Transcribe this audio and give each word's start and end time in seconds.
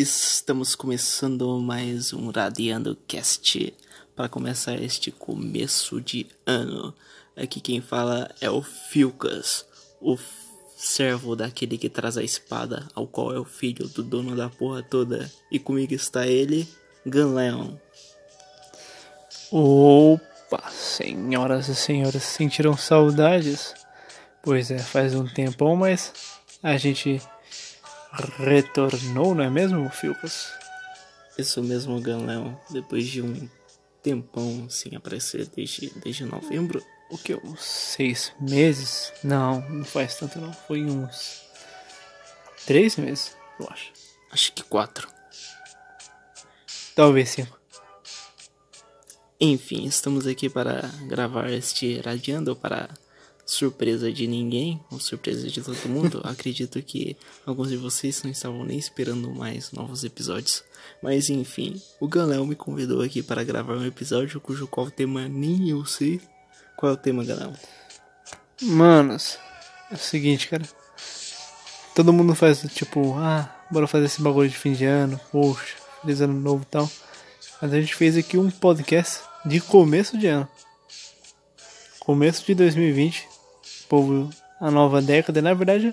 Estamos 0.00 0.74
começando 0.74 1.60
mais 1.60 2.14
um 2.14 2.30
Radiando 2.30 2.96
Cast 3.06 3.74
para 4.16 4.30
começar 4.30 4.80
este 4.80 5.10
começo 5.10 6.00
de 6.00 6.26
ano. 6.46 6.94
Aqui 7.36 7.60
quem 7.60 7.82
fala 7.82 8.34
é 8.40 8.48
o 8.48 8.62
Filcas, 8.62 9.66
o 10.00 10.16
servo 10.74 11.36
daquele 11.36 11.76
que 11.76 11.90
traz 11.90 12.16
a 12.16 12.22
espada, 12.22 12.88
ao 12.94 13.06
qual 13.06 13.34
é 13.34 13.38
o 13.38 13.44
filho 13.44 13.86
do 13.88 14.02
dono 14.02 14.34
da 14.34 14.48
porra 14.48 14.82
toda. 14.82 15.30
E 15.52 15.58
comigo 15.58 15.92
está 15.92 16.26
ele, 16.26 16.66
Ganleon. 17.04 17.74
Opa, 19.52 20.70
senhoras 20.70 21.68
e 21.68 21.74
senhores, 21.74 22.22
sentiram 22.22 22.74
saudades? 22.74 23.74
Pois 24.42 24.70
é, 24.70 24.78
faz 24.78 25.14
um 25.14 25.26
tempão, 25.26 25.76
mas 25.76 26.10
a 26.62 26.78
gente 26.78 27.20
retornou, 28.12 29.34
não 29.34 29.44
é 29.44 29.50
mesmo, 29.50 29.88
Filcas? 29.90 30.52
Isso 31.38 31.62
mesmo, 31.62 32.00
Ganleon. 32.00 32.54
Depois 32.70 33.06
de 33.06 33.22
um 33.22 33.48
tempão 34.02 34.68
sem 34.68 34.96
aparecer 34.96 35.46
desde, 35.46 35.90
desde 36.00 36.24
novembro. 36.24 36.84
O 37.10 37.18
que? 37.18 37.34
Uns 37.34 37.62
seis 37.62 38.32
meses? 38.40 39.12
Não, 39.22 39.60
não 39.68 39.84
faz 39.84 40.16
tanto 40.16 40.38
não. 40.38 40.52
Foi 40.52 40.82
uns 40.82 41.42
três 42.66 42.96
meses, 42.96 43.36
eu 43.58 43.68
acho. 43.68 43.92
Acho 44.30 44.52
que 44.52 44.62
quatro. 44.62 45.08
Talvez 46.94 47.30
cinco. 47.30 47.58
Enfim, 49.40 49.86
estamos 49.86 50.26
aqui 50.26 50.48
para 50.50 50.82
gravar 51.06 51.50
este 51.50 51.98
Radiando 52.00 52.54
para 52.54 52.90
surpresa 53.50 54.12
de 54.12 54.28
ninguém, 54.28 54.80
ou 54.90 55.00
surpresa 55.00 55.48
de 55.48 55.60
todo 55.60 55.88
mundo. 55.88 56.20
Acredito 56.24 56.80
que 56.80 57.16
alguns 57.44 57.68
de 57.68 57.76
vocês 57.76 58.22
não 58.22 58.30
estavam 58.30 58.64
nem 58.64 58.78
esperando 58.78 59.28
mais 59.34 59.72
novos 59.72 60.04
episódios. 60.04 60.62
Mas 61.02 61.28
enfim, 61.28 61.80
o 61.98 62.06
Galéo 62.06 62.46
me 62.46 62.54
convidou 62.54 63.02
aqui 63.02 63.22
para 63.22 63.42
gravar 63.42 63.76
um 63.76 63.84
episódio 63.84 64.40
cujo 64.40 64.68
qual 64.68 64.90
tema 64.90 65.28
nem 65.28 65.68
eu 65.68 65.84
sei. 65.84 66.20
Qual 66.76 66.92
é 66.92 66.94
o 66.94 66.96
tema, 66.96 67.24
Galéo? 67.24 67.52
Manos, 68.62 69.36
é 69.90 69.94
o 69.94 69.98
seguinte, 69.98 70.48
cara. 70.48 70.64
Todo 71.94 72.12
mundo 72.12 72.34
faz 72.36 72.60
tipo, 72.72 73.14
ah, 73.18 73.52
bora 73.70 73.88
fazer 73.88 74.06
esse 74.06 74.22
bagulho 74.22 74.48
de 74.48 74.56
fim 74.56 74.72
de 74.72 74.84
ano, 74.84 75.20
poxa, 75.32 75.74
feliz 76.00 76.20
ano 76.20 76.38
novo 76.38 76.62
e 76.62 76.66
tal. 76.66 76.88
Mas 77.60 77.72
a 77.72 77.80
gente 77.80 77.96
fez 77.96 78.16
aqui 78.16 78.38
um 78.38 78.48
podcast 78.48 79.22
de 79.44 79.60
começo 79.60 80.16
de 80.16 80.28
ano. 80.28 80.48
Começo 81.98 82.46
de 82.46 82.54
2020. 82.54 83.29
Povo, 83.90 84.30
a 84.60 84.70
nova 84.70 85.02
década. 85.02 85.42
Na 85.42 85.52
verdade, 85.52 85.92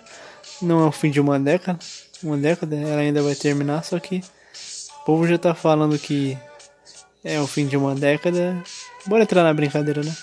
não 0.62 0.86
é 0.86 0.88
o 0.88 0.92
fim 0.92 1.10
de 1.10 1.20
uma 1.20 1.40
década. 1.40 1.80
Uma 2.22 2.38
década, 2.38 2.76
ela 2.76 3.02
ainda 3.02 3.24
vai 3.24 3.34
terminar, 3.34 3.84
só 3.84 4.00
que 4.00 4.24
o 5.02 5.06
povo 5.06 5.28
já 5.28 5.38
tá 5.40 5.56
falando 5.56 5.98
que 5.98 6.38
é 7.24 7.42
o 7.42 7.48
fim 7.48 7.66
de 7.66 7.76
uma 7.76 7.96
década. 7.96 8.64
Bora 9.08 9.24
entrar 9.24 9.44
na 9.44 9.52
brincadeira, 9.52 10.04
né? 10.04 10.16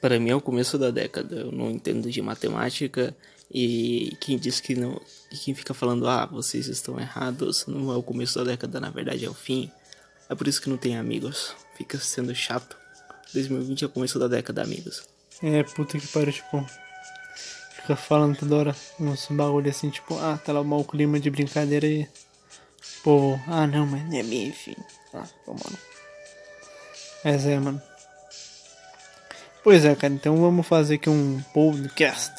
Para 0.00 0.18
mim 0.18 0.30
é 0.30 0.34
o 0.34 0.40
começo 0.40 0.78
da 0.78 0.90
década. 0.90 1.36
Eu 1.36 1.52
não 1.52 1.70
entendo 1.70 2.10
de 2.10 2.22
matemática. 2.22 3.14
E 3.52 4.16
quem 4.18 4.38
diz 4.38 4.58
que 4.58 4.74
não. 4.74 4.98
E 5.30 5.36
quem 5.36 5.54
fica 5.54 5.74
falando, 5.74 6.08
ah, 6.08 6.24
vocês 6.24 6.66
estão 6.66 6.98
errados, 6.98 7.66
não 7.66 7.92
é 7.92 7.96
o 7.96 8.02
começo 8.02 8.38
da 8.38 8.52
década, 8.52 8.80
na 8.80 8.88
verdade 8.88 9.24
é 9.24 9.28
o 9.28 9.34
fim. 9.34 9.70
É 10.30 10.34
por 10.34 10.48
isso 10.48 10.62
que 10.62 10.70
não 10.70 10.78
tem 10.78 10.96
amigos. 10.96 11.54
Fica 11.76 11.98
sendo 11.98 12.34
chato. 12.34 12.74
2020 13.34 13.84
é 13.84 13.86
o 13.86 13.90
começo 13.90 14.18
da 14.18 14.28
década, 14.28 14.62
amigos. 14.62 15.02
É, 15.42 15.62
puta 15.62 15.98
que 15.98 16.06
pariu, 16.08 16.32
tipo. 16.32 16.64
Fica 17.74 17.94
falando 17.94 18.36
toda 18.36 18.56
hora 18.56 18.76
uns 18.98 19.26
bagulho 19.30 19.70
assim, 19.70 19.90
tipo, 19.90 20.18
ah, 20.18 20.38
tá 20.44 20.52
lá 20.52 20.60
o 20.60 20.64
mau 20.64 20.84
clima 20.84 21.20
de 21.20 21.30
brincadeira 21.30 21.86
e. 21.86 22.08
Povo, 23.02 23.40
ah 23.46 23.66
não, 23.66 23.86
mas 23.86 24.02
é 24.12 24.22
minha, 24.22 24.48
enfim. 24.48 24.74
Ah, 25.14 25.24
tomando. 25.44 25.78
Mas 27.24 27.46
é, 27.46 27.58
mano. 27.58 27.80
Pois 29.62 29.84
é, 29.84 29.94
cara, 29.94 30.14
então 30.14 30.36
vamos 30.36 30.66
fazer 30.66 30.94
aqui 30.94 31.10
um 31.10 31.42
podcast 31.52 32.32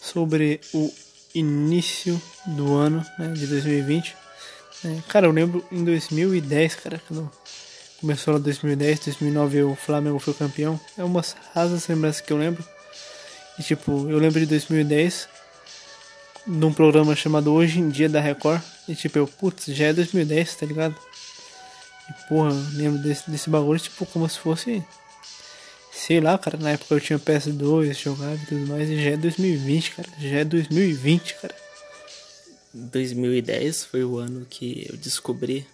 sobre 0.00 0.60
o 0.74 0.92
início 1.34 2.20
do 2.44 2.74
ano 2.74 3.04
né, 3.18 3.32
de 3.32 3.46
2020. 3.46 4.16
É, 4.84 5.02
cara, 5.08 5.26
eu 5.26 5.30
lembro 5.30 5.64
em 5.70 5.84
2010, 5.84 6.74
cara, 6.76 7.00
quando 7.06 7.30
começou 8.00 8.34
lá 8.34 8.40
2010, 8.40 9.00
2009 9.00 9.62
o 9.62 9.74
Flamengo 9.74 10.18
foi 10.18 10.32
campeão. 10.32 10.80
É 10.96 11.04
umas 11.04 11.36
rasas 11.54 11.86
lembranças 11.86 12.20
que 12.20 12.32
eu 12.32 12.38
lembro. 12.38 12.64
E 13.58 13.62
tipo, 13.62 14.08
eu 14.08 14.18
lembro 14.18 14.40
de 14.40 14.46
2010 14.46 15.28
num 16.46 16.72
programa 16.72 17.14
chamado 17.14 17.52
Hoje 17.52 17.78
em 17.78 17.90
Dia 17.90 18.08
da 18.08 18.20
Record. 18.20 18.62
E 18.88 18.94
tipo, 18.94 19.18
eu, 19.18 19.26
putz, 19.26 19.66
já 19.66 19.86
é 19.86 19.92
2010, 19.92 20.54
tá 20.56 20.66
ligado? 20.66 20.96
E 22.08 22.28
porra, 22.28 22.50
eu 22.50 22.78
lembro 22.78 23.02
desse, 23.02 23.30
desse 23.30 23.50
bagulho, 23.50 23.78
tipo, 23.78 24.06
como 24.06 24.28
se 24.28 24.38
fosse. 24.38 24.82
Sei 25.92 26.20
lá, 26.20 26.38
cara, 26.38 26.56
na 26.56 26.70
época 26.70 26.94
eu 26.94 27.00
tinha 27.00 27.18
PS2, 27.18 27.92
jogava 27.94 28.34
e 28.34 28.46
tudo 28.46 28.66
mais, 28.66 28.88
e 28.88 29.02
já 29.02 29.10
é 29.10 29.16
2020, 29.16 29.90
cara. 29.90 30.08
Já 30.18 30.38
é 30.38 30.44
2020, 30.44 31.34
cara. 31.34 31.54
2010 32.72 33.84
foi 33.84 34.04
o 34.04 34.16
ano 34.16 34.46
que 34.48 34.86
eu 34.88 34.96
descobri 34.96 35.66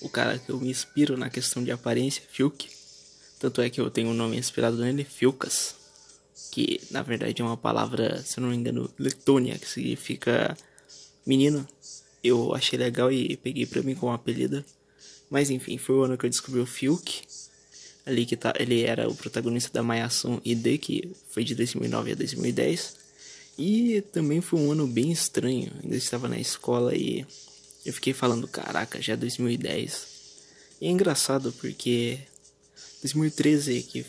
o 0.00 0.08
cara 0.08 0.38
que 0.38 0.50
eu 0.50 0.58
me 0.60 0.70
inspiro 0.70 1.16
na 1.16 1.30
questão 1.30 1.62
de 1.64 1.70
aparência, 1.70 2.22
Filk. 2.30 2.68
Tanto 3.38 3.60
é 3.60 3.70
que 3.70 3.80
eu 3.80 3.90
tenho 3.90 4.08
um 4.08 4.14
nome 4.14 4.36
inspirado 4.36 4.76
nele, 4.76 5.04
Filcas. 5.04 5.74
Que 6.50 6.80
na 6.90 7.02
verdade 7.02 7.40
é 7.40 7.44
uma 7.44 7.56
palavra, 7.56 8.22
se 8.22 8.38
eu 8.38 8.42
não 8.42 8.50
me 8.50 8.56
engano, 8.56 8.90
letônia, 8.98 9.58
que 9.58 9.68
significa 9.68 10.56
menino. 11.24 11.66
Eu 12.22 12.54
achei 12.54 12.78
legal 12.78 13.12
e 13.12 13.36
peguei 13.36 13.66
pra 13.66 13.82
mim 13.82 13.94
como 13.94 14.12
apelido. 14.12 14.64
Mas 15.30 15.50
enfim, 15.50 15.76
foi 15.78 15.96
o 15.96 16.02
ano 16.02 16.16
que 16.16 16.26
eu 16.26 16.30
descobri 16.30 16.60
o 16.60 16.66
Filk. 16.66 17.22
Ali 18.04 18.24
que 18.24 18.36
tá, 18.36 18.54
ele 18.58 18.82
era 18.82 19.08
o 19.08 19.14
protagonista 19.14 19.72
da 19.72 19.82
Mayasum 19.82 20.40
ID, 20.44 20.78
que 20.78 21.10
foi 21.30 21.42
de 21.42 21.54
2009 21.54 22.12
a 22.12 22.14
2010. 22.14 22.96
E 23.58 24.02
também 24.12 24.40
foi 24.40 24.60
um 24.60 24.70
ano 24.70 24.86
bem 24.86 25.10
estranho. 25.10 25.72
Ainda 25.82 25.96
estava 25.96 26.28
na 26.28 26.38
escola 26.38 26.94
e 26.94 27.26
eu 27.86 27.92
fiquei 27.92 28.12
falando, 28.12 28.48
caraca, 28.48 29.00
já 29.00 29.12
é 29.12 29.16
2010. 29.16 30.06
E 30.80 30.86
é 30.86 30.90
engraçado 30.90 31.52
porque 31.52 32.18
2013, 33.00 33.82
que 33.82 34.04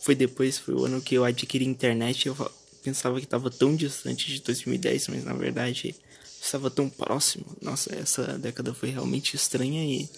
foi 0.00 0.14
depois, 0.14 0.58
foi 0.58 0.74
o 0.74 0.84
ano 0.84 1.00
que 1.00 1.14
eu 1.14 1.24
adquiri 1.24 1.64
internet, 1.64 2.26
eu 2.26 2.36
pensava 2.82 3.18
que 3.18 3.24
estava 3.24 3.50
tão 3.50 3.74
distante 3.74 4.26
de 4.26 4.40
2010, 4.40 5.08
mas 5.08 5.24
na 5.24 5.32
verdade 5.32 5.94
estava 6.42 6.70
tão 6.70 6.90
próximo. 6.90 7.46
Nossa, 7.62 7.94
essa 7.94 8.38
década 8.38 8.74
foi 8.74 8.90
realmente 8.90 9.34
estranha 9.34 9.82
e 9.84 10.08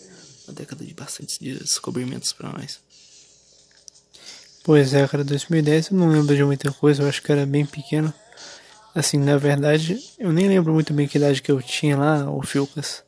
uma 0.48 0.54
década 0.54 0.84
de 0.84 0.94
bastantes 0.94 1.38
descobrimentos 1.38 2.32
para 2.32 2.50
nós. 2.50 2.80
Pois 4.64 4.94
é, 4.94 5.06
cara, 5.06 5.22
2010 5.22 5.90
eu 5.90 5.96
não 5.96 6.08
lembro 6.08 6.34
de 6.34 6.42
muita 6.42 6.72
coisa, 6.72 7.02
eu 7.02 7.08
acho 7.08 7.22
que 7.22 7.30
era 7.30 7.46
bem 7.46 7.64
pequeno. 7.64 8.12
Assim, 8.96 9.18
na 9.18 9.36
verdade, 9.36 10.02
eu 10.18 10.32
nem 10.32 10.48
lembro 10.48 10.72
muito 10.72 10.94
bem 10.94 11.06
que 11.06 11.18
idade 11.18 11.42
que 11.42 11.52
eu 11.52 11.60
tinha 11.60 11.98
lá, 11.98 12.30
o 12.30 12.40
Filcas. 12.40 13.04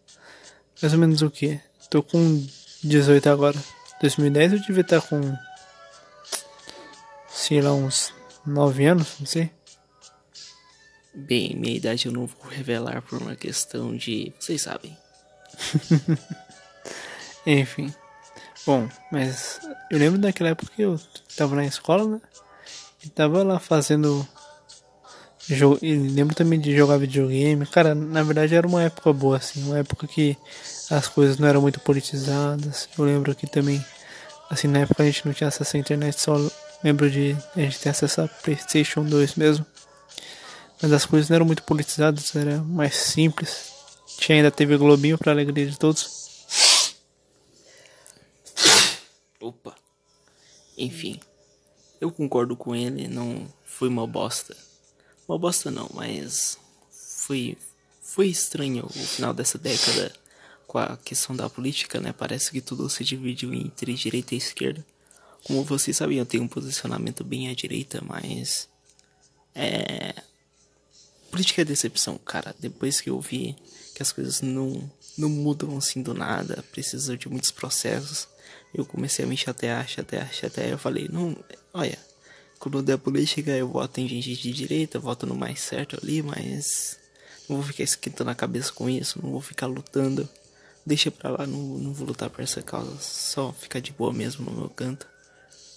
Mais 0.82 0.92
ou 0.92 0.98
menos 0.98 1.22
o 1.22 1.30
que? 1.30 1.58
Tô 1.88 2.02
com 2.02 2.46
18 2.84 3.26
agora. 3.30 3.58
2010 3.98 4.52
eu 4.52 4.60
devia 4.60 4.82
estar 4.82 5.00
com. 5.00 5.18
Sei 7.30 7.62
lá, 7.62 7.72
uns 7.72 8.12
9 8.44 8.84
anos, 8.84 9.14
não 9.18 9.26
sei. 9.26 9.50
Bem, 11.14 11.56
minha 11.56 11.76
idade 11.76 12.04
eu 12.04 12.12
não 12.12 12.26
vou 12.26 12.50
revelar 12.50 13.00
por 13.00 13.22
uma 13.22 13.34
questão 13.34 13.96
de. 13.96 14.30
Vocês 14.38 14.60
sabem. 14.60 14.94
Enfim. 17.46 17.94
Bom, 18.66 18.86
mas 19.10 19.58
eu 19.90 19.98
lembro 19.98 20.18
daquela 20.18 20.50
época 20.50 20.70
que 20.76 20.82
eu 20.82 21.00
tava 21.34 21.56
na 21.56 21.64
escola, 21.64 22.06
né? 22.06 22.20
E 23.02 23.08
tava 23.08 23.42
lá 23.42 23.58
fazendo. 23.58 24.28
Lembro 25.50 26.34
também 26.34 26.60
de 26.60 26.76
jogar 26.76 26.98
videogame. 26.98 27.66
Cara, 27.66 27.94
na 27.94 28.22
verdade 28.22 28.54
era 28.54 28.66
uma 28.66 28.82
época 28.82 29.12
boa, 29.12 29.38
assim. 29.38 29.62
Uma 29.64 29.78
época 29.78 30.06
que 30.06 30.36
as 30.90 31.08
coisas 31.08 31.38
não 31.38 31.48
eram 31.48 31.62
muito 31.62 31.80
politizadas. 31.80 32.88
Eu 32.98 33.04
lembro 33.04 33.34
que 33.34 33.46
também, 33.46 33.82
assim, 34.50 34.68
na 34.68 34.80
época 34.80 35.02
a 35.02 35.06
gente 35.06 35.24
não 35.24 35.32
tinha 35.32 35.48
acesso 35.48 35.76
à 35.76 35.80
internet, 35.80 36.20
só 36.20 36.36
lembro 36.84 37.10
de 37.10 37.34
a 37.56 37.60
gente 37.60 37.80
ter 37.80 37.88
acesso 37.88 38.20
a 38.20 38.28
PlayStation 38.28 39.02
2 39.04 39.36
mesmo. 39.36 39.64
Mas 40.82 40.92
as 40.92 41.06
coisas 41.06 41.28
não 41.28 41.36
eram 41.36 41.46
muito 41.46 41.62
politizadas, 41.62 42.36
era 42.36 42.58
mais 42.58 42.94
simples. 42.94 43.72
Tinha 44.18 44.36
ainda 44.36 44.50
TV 44.50 44.76
Globinho 44.76 45.16
pra 45.16 45.32
alegria 45.32 45.66
de 45.66 45.78
todos. 45.78 46.54
Opa. 49.40 49.74
Enfim, 50.76 51.18
eu 52.00 52.10
concordo 52.10 52.56
com 52.56 52.76
ele, 52.76 53.08
não 53.08 53.48
foi 53.64 53.88
uma 53.88 54.06
bosta. 54.06 54.54
Uma 55.28 55.38
bosta 55.38 55.70
não, 55.70 55.90
mas 55.94 56.58
foi 56.90 57.56
foi 58.02 58.28
estranho 58.28 58.86
o 58.86 58.88
final 58.88 59.34
dessa 59.34 59.58
década 59.58 60.12
com 60.66 60.78
a 60.78 60.96
questão 60.96 61.36
da 61.36 61.48
política, 61.48 62.00
né? 62.00 62.12
Parece 62.12 62.50
que 62.50 62.60
tudo 62.60 62.88
se 62.88 63.04
dividiu 63.04 63.52
entre 63.52 63.92
direita 63.94 64.34
e 64.34 64.38
esquerda. 64.38 64.84
Como 65.44 65.62
vocês 65.62 65.96
sabem, 65.96 66.18
eu 66.18 66.26
tenho 66.26 66.42
um 66.42 66.48
posicionamento 66.48 67.22
bem 67.22 67.48
à 67.48 67.54
direita, 67.54 68.02
mas 68.02 68.68
é 69.54 70.14
Política 71.30 71.60
é 71.60 71.64
decepção, 71.64 72.16
cara. 72.18 72.54
Depois 72.58 73.00
que 73.00 73.10
eu 73.10 73.20
vi 73.20 73.54
que 73.94 74.02
as 74.02 74.12
coisas 74.12 74.40
não, 74.40 74.90
não 75.16 75.28
mudam 75.28 75.76
assim 75.76 76.02
do 76.02 76.14
nada, 76.14 76.64
precisam 76.72 77.16
de 77.16 77.28
muitos 77.28 77.50
processos, 77.50 78.26
eu 78.72 78.84
comecei 78.84 79.24
a 79.24 79.28
me 79.28 79.36
chatear, 79.36 79.86
chatear, 79.86 80.32
chatear. 80.32 80.68
Eu 80.68 80.78
falei, 80.78 81.08
não, 81.08 81.36
olha, 81.72 81.98
quando 82.58 82.82
der 82.82 82.98
política 82.98 83.52
eu 83.52 83.68
voto 83.68 84.00
em 84.00 84.08
gente 84.08 84.34
de 84.34 84.52
direita, 84.52 84.98
voto 84.98 85.26
no 85.26 85.34
mais 85.34 85.60
certo 85.60 85.98
ali, 86.02 86.22
mas 86.22 86.98
não 87.48 87.56
vou 87.56 87.64
ficar 87.64 87.84
esquentando 87.84 88.30
a 88.30 88.34
cabeça 88.34 88.72
com 88.72 88.90
isso, 88.90 89.20
não 89.22 89.30
vou 89.30 89.40
ficar 89.40 89.66
lutando. 89.66 90.28
Deixa 90.84 91.10
pra 91.10 91.30
lá, 91.30 91.46
não, 91.46 91.58
não 91.58 91.92
vou 91.92 92.06
lutar 92.06 92.30
por 92.30 92.42
essa 92.42 92.62
causa, 92.62 92.96
só 93.00 93.52
ficar 93.52 93.80
de 93.80 93.92
boa 93.92 94.12
mesmo 94.12 94.44
no 94.50 94.56
meu 94.56 94.70
canto. 94.70 95.06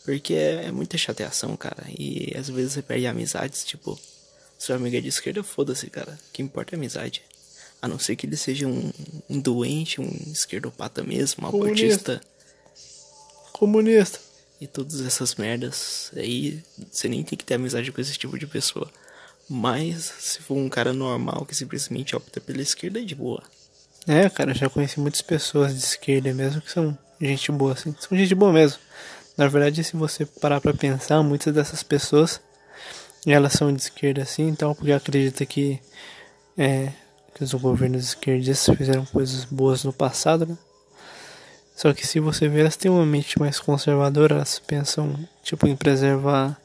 Porque 0.04 0.34
é, 0.34 0.66
é 0.66 0.72
muita 0.72 0.98
chateação, 0.98 1.56
cara. 1.56 1.86
E 1.88 2.34
às 2.36 2.50
vezes 2.50 2.74
você 2.74 2.82
perde 2.82 3.06
amizades, 3.06 3.64
tipo, 3.64 4.00
seu 4.58 4.76
amigo 4.76 4.96
é 4.96 5.02
de 5.02 5.10
esquerda, 5.10 5.44
foda-se, 5.44 5.90
cara. 5.90 6.18
O 6.30 6.32
que 6.34 6.42
importa 6.42 6.74
é 6.74 6.76
a 6.76 6.80
amizade. 6.80 7.22
A 7.82 7.88
não 7.88 8.00
ser 8.00 8.16
que 8.16 8.26
ele 8.26 8.38
seja 8.38 8.68
um, 8.68 8.92
um 9.30 9.40
doente, 9.40 10.02
um 10.02 10.10
esquerdopata 10.32 11.04
mesmo, 11.04 11.46
um 11.46 11.50
abortista. 11.50 12.22
Comunista. 13.52 14.20
E 14.62 14.68
todas 14.68 15.02
essas 15.02 15.34
merdas. 15.36 16.12
Aí 16.16 16.64
você 16.92 17.10
nem 17.10 17.24
tem 17.24 17.38
que 17.38 17.44
ter 17.44 17.56
amizade 17.56 17.92
com 17.92 18.00
esse 18.00 18.16
tipo 18.18 18.38
de 18.38 18.46
pessoa. 18.46 18.90
Mas 19.50 20.14
se 20.20 20.40
for 20.40 20.56
um 20.56 20.70
cara 20.70 20.94
normal 20.94 21.46
que 21.46 21.56
simplesmente 21.56 22.16
opta 22.16 22.40
pela 22.40 22.62
esquerda, 22.62 23.02
é 23.02 23.04
de 23.04 23.16
boa. 23.16 23.44
É, 24.08 24.30
cara, 24.30 24.54
já 24.54 24.70
conheci 24.70 25.00
muitas 25.00 25.22
pessoas 25.22 25.74
de 25.74 25.80
esquerda 25.80 26.34
mesmo 26.34 26.62
que 26.62 26.72
são 26.72 26.98
gente 27.20 27.52
boa, 27.52 27.74
assim. 27.74 27.94
São 28.00 28.18
gente 28.18 28.36
boa 28.36 28.54
mesmo. 28.54 28.78
Na 29.36 29.48
verdade, 29.48 29.84
se 29.84 29.98
você 29.98 30.26
parar 30.26 30.62
pra 30.62 30.74
pensar, 30.74 31.24
muitas 31.24 31.54
dessas 31.54 31.82
pessoas 31.82 32.40
elas 33.26 33.54
são 33.54 33.72
de 33.74 33.82
esquerda 33.82 34.24
assim, 34.24 34.48
então 34.48 34.74
porque 34.74 34.92
acredita 34.92 35.46
que 35.46 35.80
é, 36.58 36.92
que 37.34 37.44
os 37.44 37.54
governos 37.54 38.04
esquerdistas 38.04 38.76
fizeram 38.76 39.06
coisas 39.06 39.46
boas 39.46 39.84
no 39.84 39.94
passado, 39.94 40.46
né? 40.46 40.58
Só 41.76 41.94
que 41.94 42.06
se 42.06 42.20
você 42.20 42.48
ver, 42.48 42.62
elas 42.62 42.76
têm 42.76 42.92
uma 42.92 43.06
mente 43.06 43.40
mais 43.40 43.60
conservadora, 43.60 44.36
elas 44.36 44.60
pensam 44.60 45.16
tipo 45.42 45.68
em 45.68 45.76
preservar 45.76 46.60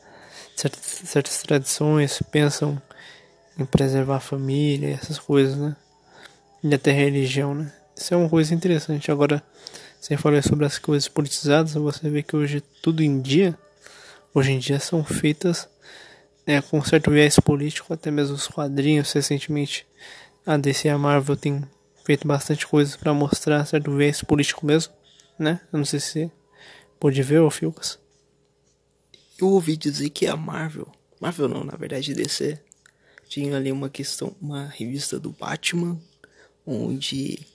certas, 0.54 0.82
certas 0.82 1.42
tradições, 1.42 2.20
pensam 2.30 2.80
em 3.58 3.64
preservar 3.64 4.16
a 4.16 4.20
família, 4.20 4.94
essas 4.94 5.18
coisas, 5.18 5.56
né? 5.56 5.76
E 6.62 6.74
até 6.74 6.92
religião, 6.92 7.54
né? 7.54 7.72
Isso 7.96 8.12
é 8.12 8.16
uma 8.16 8.28
coisa 8.28 8.54
interessante. 8.54 9.10
Agora, 9.10 9.42
sem 10.00 10.16
falar 10.16 10.42
sobre 10.42 10.66
as 10.66 10.78
coisas 10.78 11.08
politizadas, 11.08 11.74
você 11.74 12.10
vê 12.10 12.22
que 12.22 12.36
hoje 12.36 12.62
tudo 12.82 13.02
em 13.02 13.20
dia, 13.20 13.56
hoje 14.34 14.52
em 14.52 14.58
dia 14.58 14.78
são 14.78 15.02
feitas 15.02 15.68
é, 16.46 16.60
com 16.60 16.82
certo 16.84 17.10
viés 17.10 17.38
político, 17.40 17.92
até 17.92 18.10
mesmo 18.10 18.36
os 18.36 18.46
quadrinhos 18.46 19.12
recentemente 19.12 19.86
a 20.46 20.56
DC 20.56 20.86
e 20.86 20.90
a 20.90 20.96
Marvel 20.96 21.36
tem 21.36 21.64
feito 22.06 22.26
bastante 22.26 22.66
coisa 22.66 22.96
para 22.96 23.12
mostrar 23.12 23.66
certo 23.66 23.94
viés 23.94 24.22
político 24.22 24.64
mesmo, 24.64 24.94
né? 25.38 25.60
Eu 25.70 25.78
não 25.78 25.84
sei 25.84 26.00
se 26.00 26.06
você 26.06 26.30
pode 26.98 27.22
ver, 27.22 27.40
ô 27.40 27.50
Filcas. 27.50 27.98
Eu 29.38 29.48
ouvi 29.48 29.76
dizer 29.76 30.08
que 30.10 30.26
a 30.26 30.36
Marvel, 30.36 30.90
Marvel 31.20 31.48
não, 31.48 31.64
na 31.64 31.76
verdade 31.76 32.14
DC, 32.14 32.58
tinha 33.28 33.56
ali 33.56 33.70
uma 33.70 33.90
questão, 33.90 34.34
uma 34.40 34.66
revista 34.66 35.18
do 35.18 35.32
Batman, 35.32 36.00
onde 36.64 37.46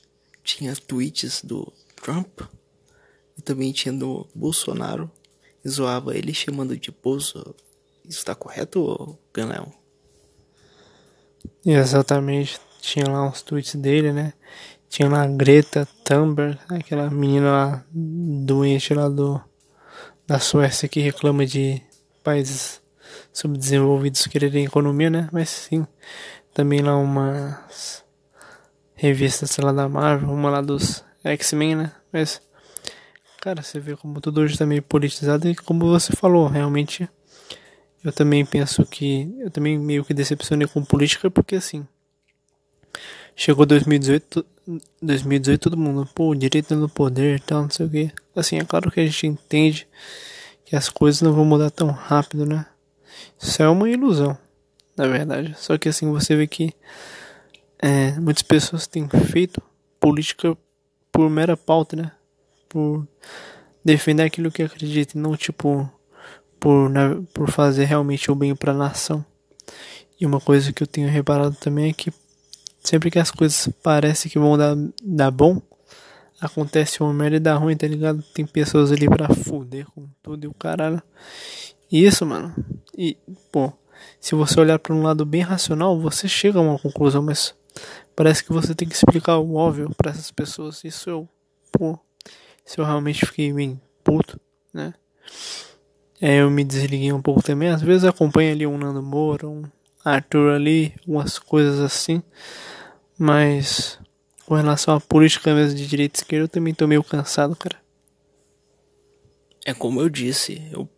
tinha 0.44 0.76
tweets 0.76 1.42
do 1.44 1.72
Trump 1.96 2.42
e 3.38 3.42
também 3.42 3.72
tinha 3.72 3.94
do 3.94 4.28
Bolsonaro 4.36 5.10
e 5.64 5.70
zoava 5.70 6.16
ele 6.16 6.34
chamando 6.34 6.78
de 6.78 6.92
Bozo 6.92 7.56
isso 8.12 8.20
está 8.20 8.36
correto, 8.36 9.18
Ganel? 9.34 9.72
Exatamente. 11.66 12.60
Tinha 12.82 13.08
lá 13.08 13.24
uns 13.24 13.42
tweets 13.42 13.76
dele, 13.76 14.12
né? 14.12 14.34
Tinha 14.90 15.08
lá 15.08 15.24
a 15.24 15.28
Greta 15.28 15.88
Thunberg, 16.04 16.60
aquela 16.70 17.10
menina 17.10 17.52
lá 17.52 17.86
doente 17.92 18.94
lá 18.94 19.08
do 19.08 19.40
da 20.28 20.40
Suécia 20.40 20.90
que 20.90 21.00
reclama 21.00 21.46
de 21.46 21.82
países 22.24 22.82
subdesenvolvidos 23.32 24.28
quererem 24.28 24.66
economia, 24.66 25.10
né? 25.10 25.30
Mas 25.32 25.50
sim, 25.50 25.86
também 26.54 26.82
lá 26.82 26.98
umas 26.98 28.04
revistas, 28.96 29.58
lá, 29.58 29.72
da 29.72 29.88
Marvel, 29.88 30.30
uma 30.30 30.50
lá 30.50 30.62
dos 30.62 31.04
X-Men, 31.24 31.76
né? 31.76 31.92
Mas, 32.12 32.42
cara, 33.40 33.62
você 33.62 33.80
vê 33.80 33.96
como 33.96 34.20
tudo 34.20 34.42
hoje 34.42 34.58
tá 34.58 34.66
meio 34.66 34.84
politizado 34.84 35.48
e 35.48 35.56
como 35.56 35.88
você 35.88 36.14
falou, 36.14 36.48
realmente 36.48 37.10
eu 38.04 38.12
também 38.12 38.46
penso 38.46 38.84
que. 38.86 39.34
Eu 39.40 39.52
também 39.52 39.78
meio 39.78 40.04
que 40.04 40.14
decepcionei 40.14 40.68
com 40.68 40.84
política 40.84 41.30
porque 41.30 41.56
assim. 41.56 41.88
Chegou 43.36 43.66
2018, 43.66 44.46
2018 45.02 45.62
todo 45.62 45.78
mundo, 45.78 46.08
pô, 46.14 46.36
direito 46.36 46.76
no 46.76 46.88
poder 46.88 47.38
e 47.38 47.40
tal, 47.40 47.64
não 47.64 47.70
sei 47.70 47.86
o 47.86 47.90
que. 47.90 48.12
Assim, 48.36 48.58
é 48.58 48.66
claro 48.66 48.92
que 48.92 49.00
a 49.00 49.06
gente 49.06 49.28
entende 49.28 49.88
que 50.66 50.76
as 50.76 50.90
coisas 50.90 51.22
não 51.22 51.34
vão 51.34 51.46
mudar 51.46 51.70
tão 51.70 51.90
rápido, 51.90 52.46
né? 52.46 52.66
Isso 53.42 53.62
é 53.62 53.68
uma 53.68 53.90
ilusão, 53.90 54.38
na 54.96 55.08
verdade. 55.08 55.56
Só 55.58 55.78
que 55.78 55.90
assim, 55.90 56.10
você 56.12 56.36
vê 56.36 56.48
que 56.48 56.74
é, 57.80 58.12
muitas 58.20 58.44
pessoas 58.44 58.88
têm 58.88 59.08
feito 59.10 59.62
política 60.00 60.56
por 61.12 61.30
mera 61.30 61.58
pauta, 61.58 61.96
né? 61.96 62.12
Por 62.70 63.08
defender 63.84 64.24
aquilo 64.24 64.52
que 64.52 64.64
acredita, 64.64 65.18
não 65.18 65.36
tipo 65.36 65.90
por, 66.62 66.90
né, 66.92 67.20
por 67.34 67.50
fazer 67.50 67.86
realmente 67.86 68.32
o 68.32 68.36
bem 68.36 68.56
para 68.56 68.72
a 68.72 68.76
nação. 68.76 69.26
E 70.20 70.26
uma 70.26 70.40
coisa 70.40 70.72
que 70.72 70.84
eu 70.84 70.88
tenho 70.88 71.10
reparado 71.10 71.56
também 71.56 71.90
é 71.90 71.94
que 71.94 72.14
sempre 72.84 73.10
que 73.10 73.20
as 73.20 73.32
coisas 73.32 73.70
parecem 73.82 74.32
que 74.32 74.40
vão 74.40 74.58
dar, 74.58 74.76
dar 75.04 75.32
bom, 75.32 75.62
acontece 76.40 77.02
uma 77.02 77.14
merda 77.14 77.38
e 77.38 77.40
dá 77.40 77.56
ruim, 77.56 77.78
tá 77.78 77.88
ligado? 77.88 78.24
Tem 78.34 78.46
pessoas 78.46 78.92
ali 78.92 79.08
pra 79.08 79.30
fuder 79.30 79.86
com 79.92 80.08
tudo 80.24 80.46
e 80.46 80.48
o 80.48 80.54
caralho. 80.54 81.02
E 81.92 82.04
isso, 82.04 82.26
mano. 82.26 82.54
E, 82.98 83.18
pô, 83.52 83.72
se 84.20 84.34
você 84.34 84.60
olhar 84.60 84.80
para 84.80 84.94
um 84.94 85.04
lado 85.04 85.26
bem 85.26 85.42
racional, 85.42 86.00
você 86.00 86.28
chega 86.28 86.58
a 86.58 86.62
uma 86.62 86.80
conclusão, 86.80 87.22
mas 87.22 87.54
parece 88.16 88.44
que 88.44 88.52
você 88.52 88.74
tem 88.74 88.88
que 88.88 88.96
explicar 88.96 89.38
o 89.38 89.56
óbvio 89.56 89.92
para 89.96 90.12
essas 90.12 90.32
pessoas. 90.32 90.84
Isso 90.84 91.10
eu, 91.10 91.30
pô, 91.72 92.00
se 92.66 92.80
eu 92.80 92.86
realmente 92.86 93.26
fiquei 93.26 93.54
bem 93.54 93.80
puto, 94.04 94.40
né? 94.74 94.94
É, 96.20 96.42
eu 96.42 96.50
me 96.52 96.64
desliguei 96.64 97.12
um 97.12 97.22
pouco 97.22 97.42
também. 97.42 97.70
Às 97.70 97.82
vezes 97.82 98.04
acompanho 98.04 98.52
ali 98.52 98.66
um 98.68 98.78
Nando 98.78 99.02
Moura, 99.02 99.48
um 99.48 99.64
Arthur 100.04 100.54
ali, 100.54 100.94
umas 101.08 101.38
coisas 101.38 101.80
assim. 101.80 102.22
Mas 103.18 104.00
com 104.46 104.56
relação 104.56 104.96
à 104.96 105.00
política 105.00 105.54
mesmo 105.54 105.78
de 105.78 105.88
direita 105.88 106.20
e 106.20 106.22
esquerda, 106.22 106.46
eu 106.46 106.50
também 106.50 106.74
tô 106.74 106.88
meio 106.88 107.04
cansado, 107.04 107.56
cara. 107.56 107.80
É 109.64 109.74
como 109.74 110.02
eu 110.02 110.10
disse, 110.10 110.62
eu, 110.72 110.90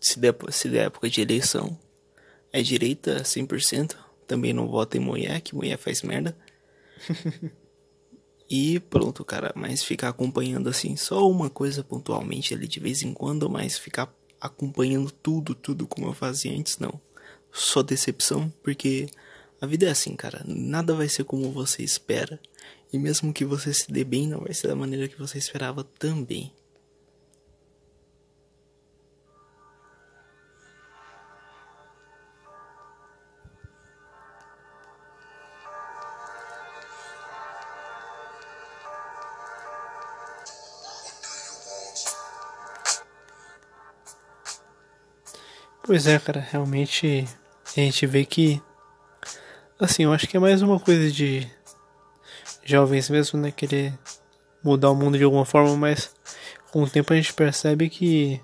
se, 0.00 0.18
der, 0.18 0.34
se 0.50 0.68
der 0.68 0.86
época 0.86 1.08
de 1.08 1.20
eleição, 1.20 1.78
é 2.52 2.60
direita 2.62 3.22
100%. 3.22 3.96
Também 4.26 4.52
não 4.52 4.66
voto 4.66 4.96
em 4.96 5.00
mulher, 5.00 5.40
que 5.40 5.54
mulher 5.54 5.78
faz 5.78 6.02
merda. 6.02 6.36
e 8.50 8.80
pronto, 8.80 9.24
cara. 9.24 9.52
Mas 9.54 9.84
ficar 9.84 10.08
acompanhando 10.08 10.68
assim, 10.68 10.96
só 10.96 11.30
uma 11.30 11.48
coisa 11.48 11.84
pontualmente 11.84 12.52
ali 12.52 12.66
de 12.66 12.80
vez 12.80 13.02
em 13.02 13.14
quando, 13.14 13.48
mas 13.48 13.78
ficar 13.78 14.12
acompanhando 14.40 15.10
tudo, 15.10 15.54
tudo 15.54 15.86
como 15.86 16.08
eu 16.08 16.12
fazia 16.12 16.52
antes, 16.52 16.78
não. 16.78 17.00
Só 17.58 17.82
decepção, 17.82 18.52
porque 18.62 19.08
a 19.58 19.66
vida 19.66 19.86
é 19.86 19.90
assim, 19.90 20.14
cara. 20.14 20.42
Nada 20.46 20.94
vai 20.94 21.08
ser 21.08 21.24
como 21.24 21.50
você 21.50 21.82
espera. 21.82 22.38
E 22.92 22.98
mesmo 22.98 23.32
que 23.32 23.46
você 23.46 23.72
se 23.72 23.90
dê 23.90 24.04
bem, 24.04 24.28
não 24.28 24.40
vai 24.40 24.52
ser 24.52 24.68
da 24.68 24.76
maneira 24.76 25.08
que 25.08 25.18
você 25.18 25.38
esperava 25.38 25.82
também. 25.82 26.52
Pois 45.82 46.06
é, 46.06 46.18
cara, 46.18 46.40
realmente 46.40 47.26
a 47.80 47.84
gente 47.84 48.06
vê 48.06 48.24
que. 48.24 48.62
Assim, 49.78 50.04
eu 50.04 50.12
acho 50.12 50.26
que 50.26 50.36
é 50.36 50.40
mais 50.40 50.62
uma 50.62 50.80
coisa 50.80 51.10
de 51.10 51.46
jovens 52.64 53.10
mesmo, 53.10 53.38
né? 53.38 53.50
Querer 53.50 53.92
mudar 54.62 54.90
o 54.90 54.94
mundo 54.94 55.18
de 55.18 55.24
alguma 55.24 55.44
forma, 55.44 55.76
mas 55.76 56.14
com 56.72 56.82
o 56.82 56.88
tempo 56.90 57.12
a 57.12 57.16
gente 57.16 57.34
percebe 57.34 57.88
que. 57.88 58.40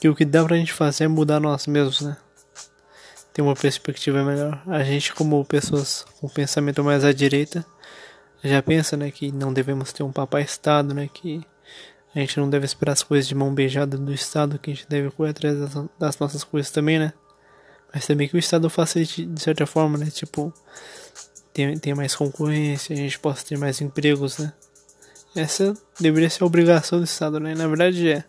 Que 0.00 0.08
o 0.08 0.14
que 0.14 0.24
dá 0.24 0.44
pra 0.44 0.56
gente 0.56 0.72
fazer 0.72 1.04
é 1.04 1.08
mudar 1.08 1.40
nós 1.40 1.66
mesmos, 1.66 2.02
né? 2.02 2.16
Ter 3.32 3.42
uma 3.42 3.54
perspectiva 3.54 4.22
melhor. 4.22 4.62
A 4.66 4.84
gente, 4.84 5.12
como 5.12 5.44
pessoas 5.44 6.04
com 6.20 6.28
pensamento 6.28 6.84
mais 6.84 7.04
à 7.04 7.12
direita, 7.12 7.66
já 8.44 8.62
pensa, 8.62 8.96
né? 8.96 9.10
Que 9.10 9.32
não 9.32 9.52
devemos 9.52 9.92
ter 9.92 10.02
um 10.02 10.12
papai 10.12 10.42
Estado, 10.42 10.94
né? 10.94 11.08
Que 11.12 11.44
a 12.14 12.20
gente 12.20 12.38
não 12.38 12.48
deve 12.48 12.64
esperar 12.64 12.92
as 12.92 13.02
coisas 13.02 13.26
de 13.26 13.34
mão 13.34 13.52
beijada 13.52 13.98
do 13.98 14.12
Estado, 14.12 14.58
que 14.58 14.70
a 14.70 14.74
gente 14.74 14.88
deve 14.88 15.10
correr 15.10 15.30
atrás 15.30 15.58
das, 15.58 15.84
das 15.98 16.18
nossas 16.18 16.44
coisas 16.44 16.70
também, 16.70 16.98
né? 16.98 17.12
Mas 17.92 18.06
também 18.06 18.28
que 18.28 18.36
o 18.36 18.38
Estado 18.38 18.68
facilite 18.68 19.24
de 19.24 19.40
certa 19.40 19.66
forma, 19.66 19.96
né? 19.96 20.10
Tipo, 20.10 20.52
tem, 21.52 21.78
tem 21.78 21.94
mais 21.94 22.14
concorrência, 22.14 22.94
a 22.94 22.96
gente 22.96 23.18
possa 23.18 23.44
ter 23.44 23.56
mais 23.56 23.80
empregos, 23.80 24.38
né? 24.38 24.52
Essa 25.34 25.74
deveria 26.00 26.30
ser 26.30 26.42
a 26.42 26.46
obrigação 26.46 26.98
do 26.98 27.04
Estado, 27.04 27.38
né? 27.38 27.54
Na 27.54 27.66
verdade 27.66 28.10
é. 28.10 28.24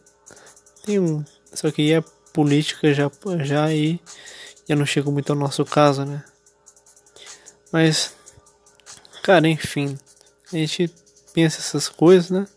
Tem 0.85 0.99
um. 0.99 1.23
Só 1.53 1.71
que 1.71 1.93
a 1.93 2.01
política 2.33 2.93
já, 2.93 3.09
já 3.43 3.65
aí 3.65 3.99
já 4.67 4.75
não 4.75 4.85
chega 4.85 5.09
muito 5.09 5.31
ao 5.31 5.39
nosso 5.39 5.63
caso, 5.63 6.03
né? 6.05 6.23
Mas, 7.71 8.13
cara, 9.23 9.47
enfim. 9.47 9.97
A 10.51 10.55
gente 10.55 10.89
pensa 11.33 11.59
essas 11.59 11.87
coisas, 11.89 12.29
né? 12.29 12.47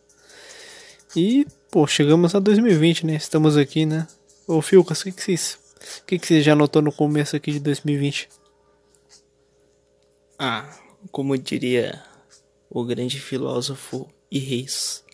E, 1.14 1.46
pô, 1.70 1.86
chegamos 1.86 2.34
a 2.34 2.38
2020, 2.38 3.06
né? 3.06 3.14
Estamos 3.14 3.56
aqui, 3.56 3.86
né? 3.86 4.06
Ô, 4.46 4.60
Filcas, 4.60 5.00
o 5.00 5.04
que, 5.04 5.12
que 5.12 5.22
vocês. 5.22 5.58
O 5.98 6.04
que, 6.04 6.18
que 6.18 6.26
você 6.26 6.42
já 6.42 6.54
notou 6.54 6.80
no 6.80 6.92
começo 6.92 7.34
aqui 7.34 7.52
de 7.52 7.60
2020? 7.60 8.28
Ah, 10.38 10.78
como 11.10 11.36
diria 11.36 12.02
o 12.68 12.84
grande 12.84 13.20
filósofo 13.20 14.08
e 14.30 14.38
reis, 14.38 15.04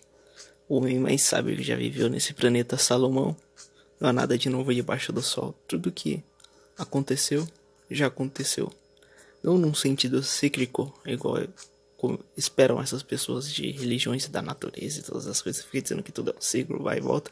o 0.69 0.77
homem 0.77 0.99
mais 0.99 1.23
sábio 1.23 1.55
que 1.55 1.63
já 1.63 1.75
viveu 1.75 2.09
nesse 2.09 2.33
planeta 2.33 2.77
Salomão, 2.77 3.35
não 3.99 4.09
há 4.09 4.13
nada 4.13 4.37
de 4.37 4.49
novo 4.49 4.73
debaixo 4.73 5.11
do 5.11 5.21
sol. 5.21 5.55
Tudo 5.67 5.91
que 5.91 6.23
aconteceu, 6.77 7.47
já 7.89 8.07
aconteceu. 8.07 8.71
Não 9.43 9.57
num 9.57 9.73
sentido 9.73 10.21
cíclico, 10.21 10.93
igual 11.05 11.37
como 11.97 12.19
esperam 12.35 12.79
essas 12.79 13.01
pessoas 13.01 13.51
de 13.51 13.71
religiões 13.71 14.27
da 14.27 14.41
natureza 14.41 14.99
e 14.99 15.03
todas 15.03 15.25
as 15.25 15.41
coisas. 15.41 15.65
Fica 15.65 15.81
dizendo 15.81 16.03
que 16.03 16.11
tudo 16.11 16.31
é 16.31 16.37
um 16.37 16.41
ciclo, 16.41 16.83
vai 16.83 16.97
e 16.97 17.01
volta. 17.01 17.31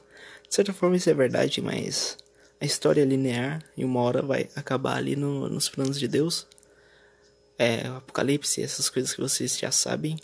De 0.50 0.56
certa 0.56 0.74
forma 0.74 0.98
isso 0.98 1.10
é 1.10 1.14
verdade, 1.14 1.62
mas 1.62 2.18
história 2.65 3.01
é 3.01 3.05
linear 3.05 3.63
e 3.77 3.86
uma 3.86 4.01
hora 4.01 4.22
vai 4.22 4.50
acabar 4.55 4.98
ali 4.98 5.15
no, 5.15 5.50
nos 5.50 5.69
planos 5.69 6.00
de 6.00 6.07
Deus. 6.07 6.48
É, 7.57 7.88
Apocalipse, 7.88 8.62
essas 8.62 8.89
coisas 8.89 9.13
que 9.13 9.22
vocês 9.22 9.57
já 9.57 9.72
sabem. 9.72 10.17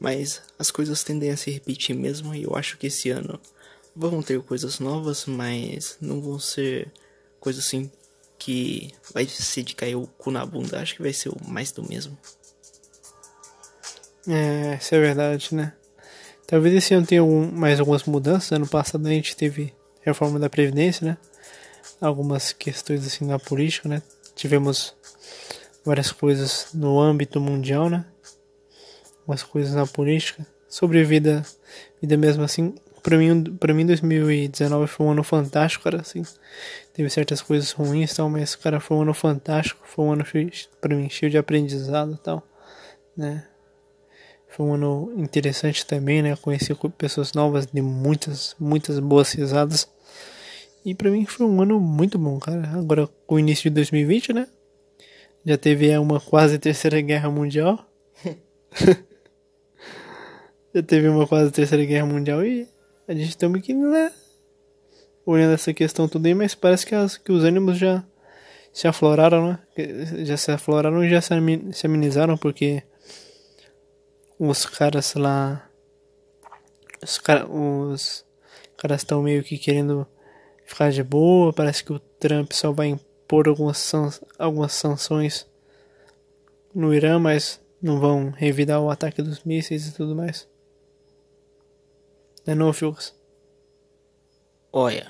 Mas 0.00 0.42
as 0.58 0.70
coisas 0.70 1.04
tendem 1.04 1.30
a 1.30 1.36
se 1.36 1.50
repetir 1.50 1.94
mesmo 1.94 2.34
e 2.34 2.42
eu 2.42 2.56
acho 2.56 2.76
que 2.76 2.88
esse 2.88 3.10
ano 3.10 3.40
vão 3.94 4.22
ter 4.22 4.40
coisas 4.42 4.80
novas, 4.80 5.24
mas 5.26 5.96
não 6.00 6.20
vão 6.20 6.38
ser 6.38 6.90
coisas 7.38 7.64
assim 7.64 7.90
que 8.38 8.90
vai 9.12 9.26
ser 9.26 9.62
de 9.62 9.74
cair 9.74 9.94
o 9.94 10.06
cu 10.06 10.30
na 10.30 10.44
bunda. 10.44 10.80
Acho 10.80 10.96
que 10.96 11.02
vai 11.02 11.12
ser 11.12 11.28
o 11.28 11.36
mais 11.46 11.70
do 11.70 11.88
mesmo. 11.88 12.18
É, 14.28 14.76
isso 14.80 14.94
é 14.94 15.00
verdade, 15.00 15.54
né? 15.54 15.72
Talvez 16.46 16.74
esse 16.74 16.92
ano 16.94 17.06
tenha 17.06 17.24
mais 17.24 17.80
algumas 17.80 18.04
mudanças. 18.04 18.52
Ano 18.52 18.66
passado 18.66 19.06
a 19.06 19.10
gente 19.10 19.36
teve 19.36 19.72
reforma 20.02 20.38
da 20.38 20.50
Previdência, 20.50 21.06
né? 21.06 21.16
Algumas 22.00 22.52
questões 22.52 23.06
assim 23.06 23.24
na 23.24 23.38
política, 23.38 23.88
né? 23.88 24.02
Tivemos 24.34 24.94
várias 25.84 26.10
coisas 26.10 26.68
no 26.74 27.00
âmbito 27.00 27.40
mundial, 27.40 27.88
né? 27.88 28.04
Umas 29.26 29.42
coisas 29.42 29.74
na 29.74 29.86
política. 29.86 30.46
Sobre 30.68 31.04
vida, 31.04 31.44
vida 32.00 32.16
mesmo 32.16 32.42
assim. 32.42 32.74
Pra 33.02 33.18
mim, 33.18 33.44
pra 33.60 33.74
mim 33.74 33.84
2019 33.84 34.86
foi 34.86 35.06
um 35.06 35.10
ano 35.10 35.22
fantástico, 35.22 35.84
cara, 35.84 36.00
assim. 36.00 36.22
Teve 36.92 37.10
certas 37.10 37.42
coisas 37.42 37.70
ruins 37.70 38.12
e 38.12 38.16
tal, 38.16 38.30
mas, 38.30 38.54
cara, 38.54 38.80
foi 38.80 38.96
um 38.96 39.02
ano 39.02 39.14
fantástico. 39.14 39.82
Foi 39.86 40.04
um 40.04 40.12
ano, 40.12 40.24
pra 40.80 40.96
mim, 40.96 41.08
cheio 41.10 41.30
de 41.30 41.36
aprendizado 41.36 42.14
e 42.14 42.18
tal, 42.18 42.42
né? 43.16 43.46
Foi 44.48 44.64
um 44.66 44.74
ano 44.74 45.12
interessante 45.16 45.84
também, 45.84 46.22
né? 46.22 46.36
Conheci 46.36 46.72
pessoas 46.96 47.32
novas, 47.32 47.66
de 47.66 47.82
muitas, 47.82 48.54
muitas 48.58 48.98
boas 49.00 49.32
risadas. 49.32 49.88
E 50.84 50.94
para 50.94 51.10
mim 51.10 51.24
foi 51.24 51.46
um 51.46 51.62
ano 51.62 51.80
muito 51.80 52.18
bom, 52.18 52.38
cara. 52.38 52.68
Agora, 52.76 53.06
com 53.26 53.36
o 53.36 53.38
início 53.38 53.70
de 53.70 53.70
2020, 53.70 54.34
né? 54.34 54.46
Já 55.44 55.56
teve 55.56 55.96
uma 55.96 56.20
quase 56.20 56.58
terceira 56.58 57.00
guerra 57.00 57.30
mundial. 57.30 57.86
Já 60.74 60.82
teve 60.82 61.08
uma 61.08 61.26
quase 61.26 61.50
terceira 61.52 61.84
guerra 61.84 62.06
mundial 62.06 62.44
e 62.44 62.68
a 63.08 63.14
gente 63.14 63.38
também 63.38 63.62
que, 63.62 63.72
né? 63.72 64.12
Olhando 65.24 65.54
essa 65.54 65.72
questão 65.72 66.08
tudo 66.08 66.26
aí, 66.26 66.34
mas 66.34 66.54
parece 66.54 66.84
que, 66.84 66.94
as, 66.94 67.16
que 67.16 67.32
os 67.32 67.44
ânimos 67.44 67.78
já 67.78 68.04
se 68.72 68.88
afloraram, 68.88 69.48
né? 69.48 69.58
Já 70.24 70.36
se 70.36 70.50
afloraram 70.50 71.04
e 71.04 71.08
já 71.08 71.20
se 71.20 71.86
amenizaram, 71.86 72.36
porque 72.36 72.82
os 74.38 74.66
caras 74.66 75.14
lá. 75.14 75.66
Os, 77.02 77.18
cara, 77.18 77.46
os 77.46 78.26
caras 78.76 79.00
estão 79.00 79.22
meio 79.22 79.42
que 79.42 79.56
querendo 79.56 80.06
ficar 80.64 80.90
de 80.90 81.02
boa. 81.02 81.52
Parece 81.52 81.84
que 81.84 81.92
o 81.92 81.98
Trump 81.98 82.52
só 82.52 82.72
vai 82.72 82.88
impor 82.88 83.48
algumas, 83.48 83.78
san 83.78 84.10
algumas 84.38 84.72
sanções 84.72 85.46
no 86.74 86.94
Irã, 86.94 87.18
mas 87.18 87.60
não 87.80 88.00
vão 88.00 88.30
revidar 88.30 88.80
o 88.80 88.90
ataque 88.90 89.22
dos 89.22 89.44
mísseis 89.44 89.86
e 89.86 89.94
tudo 89.94 90.14
mais. 90.14 90.48
É 92.46 92.54
não, 92.54 92.72
Filcas? 92.72 93.14
Olha, 94.72 95.06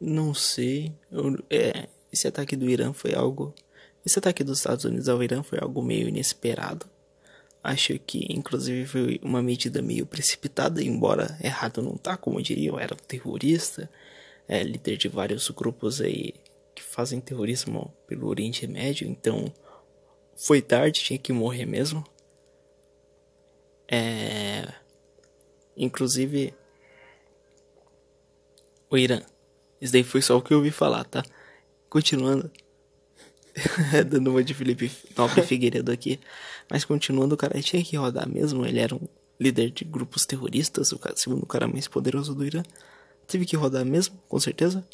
não 0.00 0.34
sei. 0.34 0.92
Eu, 1.10 1.36
é, 1.48 1.88
esse 2.12 2.26
ataque 2.26 2.56
do 2.56 2.68
Irã 2.68 2.92
foi 2.92 3.14
algo. 3.14 3.54
Esse 4.04 4.18
ataque 4.18 4.44
dos 4.44 4.58
Estados 4.58 4.84
Unidos 4.84 5.08
ao 5.08 5.22
Irã 5.22 5.42
foi 5.42 5.58
algo 5.60 5.82
meio 5.82 6.08
inesperado. 6.08 6.86
Acho 7.62 7.98
que, 7.98 8.26
inclusive, 8.30 8.84
foi 8.84 9.20
uma 9.22 9.42
medida 9.42 9.80
meio 9.80 10.04
precipitada, 10.04 10.82
embora 10.82 11.38
errado 11.42 11.80
não 11.80 11.96
tá, 11.96 12.14
como 12.14 12.42
diria, 12.42 12.68
eu 12.68 12.78
era 12.78 12.92
um 12.92 13.06
terrorista, 13.06 13.90
é, 14.48 14.62
líder 14.62 14.96
de 14.96 15.08
vários 15.08 15.48
grupos 15.50 16.00
aí 16.00 16.34
que 16.74 16.82
fazem 16.82 17.20
terrorismo 17.20 17.94
pelo 18.06 18.28
Oriente 18.28 18.66
Médio, 18.66 19.08
então 19.08 19.52
foi 20.36 20.60
tarde, 20.60 21.00
tinha 21.00 21.18
que 21.18 21.32
morrer 21.32 21.64
mesmo. 21.64 22.04
É... 23.88 24.72
Inclusive, 25.76 26.54
o 28.90 28.96
Irã. 28.96 29.20
Isso 29.80 29.92
daí 29.92 30.02
foi 30.02 30.22
só 30.22 30.36
o 30.36 30.42
que 30.42 30.52
eu 30.52 30.58
ouvi 30.58 30.70
falar, 30.70 31.04
tá? 31.04 31.22
Continuando. 31.88 32.50
Dando 34.08 34.30
uma 34.30 34.42
de 34.42 34.54
Felipe 34.54 34.90
Nobre 35.16 35.42
Figueiredo 35.46 35.92
aqui. 35.92 36.18
Mas 36.70 36.84
continuando, 36.84 37.34
o 37.34 37.38
cara 37.38 37.60
tinha 37.60 37.84
que 37.84 37.96
rodar 37.96 38.28
mesmo. 38.28 38.64
Ele 38.64 38.80
era 38.80 38.94
um 38.94 39.06
líder 39.38 39.70
de 39.70 39.84
grupos 39.84 40.26
terroristas, 40.26 40.92
o 40.92 40.98
cara, 40.98 41.16
segundo 41.16 41.42
o 41.42 41.46
cara 41.46 41.68
mais 41.68 41.86
poderoso 41.86 42.34
do 42.34 42.44
Irã. 42.44 42.62
Teve 43.26 43.44
que 43.46 43.56
rodar 43.56 43.84
mesmo, 43.84 44.20
com 44.28 44.38
certeza. 44.38 44.86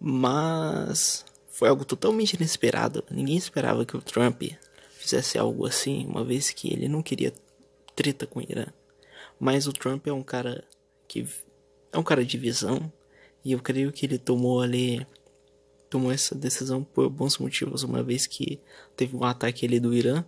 Mas 0.00 1.24
foi 1.48 1.68
algo 1.68 1.84
totalmente 1.84 2.34
inesperado. 2.34 3.04
Ninguém 3.10 3.36
esperava 3.36 3.84
que 3.84 3.96
o 3.96 4.02
Trump 4.02 4.42
fizesse 4.98 5.38
algo 5.38 5.66
assim, 5.66 6.06
uma 6.06 6.24
vez 6.24 6.50
que 6.50 6.72
ele 6.72 6.88
não 6.88 7.02
queria 7.02 7.32
treta 7.94 8.26
com 8.26 8.40
o 8.40 8.42
Irã. 8.42 8.66
Mas 9.38 9.66
o 9.66 9.72
Trump 9.72 10.06
é 10.06 10.12
um 10.12 10.22
cara 10.22 10.64
que 11.08 11.26
é 11.92 11.98
um 11.98 12.02
cara 12.02 12.24
de 12.24 12.38
visão. 12.38 12.92
E 13.44 13.52
eu 13.52 13.58
creio 13.60 13.92
que 13.92 14.06
ele 14.06 14.18
tomou 14.18 14.60
ali 14.60 15.06
tomou 15.92 16.10
essa 16.10 16.34
decisão 16.34 16.82
por 16.82 17.10
bons 17.10 17.36
motivos, 17.36 17.82
uma 17.82 18.02
vez 18.02 18.26
que 18.26 18.58
teve 18.96 19.14
um 19.14 19.24
ataque 19.24 19.66
ali 19.66 19.78
do 19.78 19.92
Irã. 19.92 20.24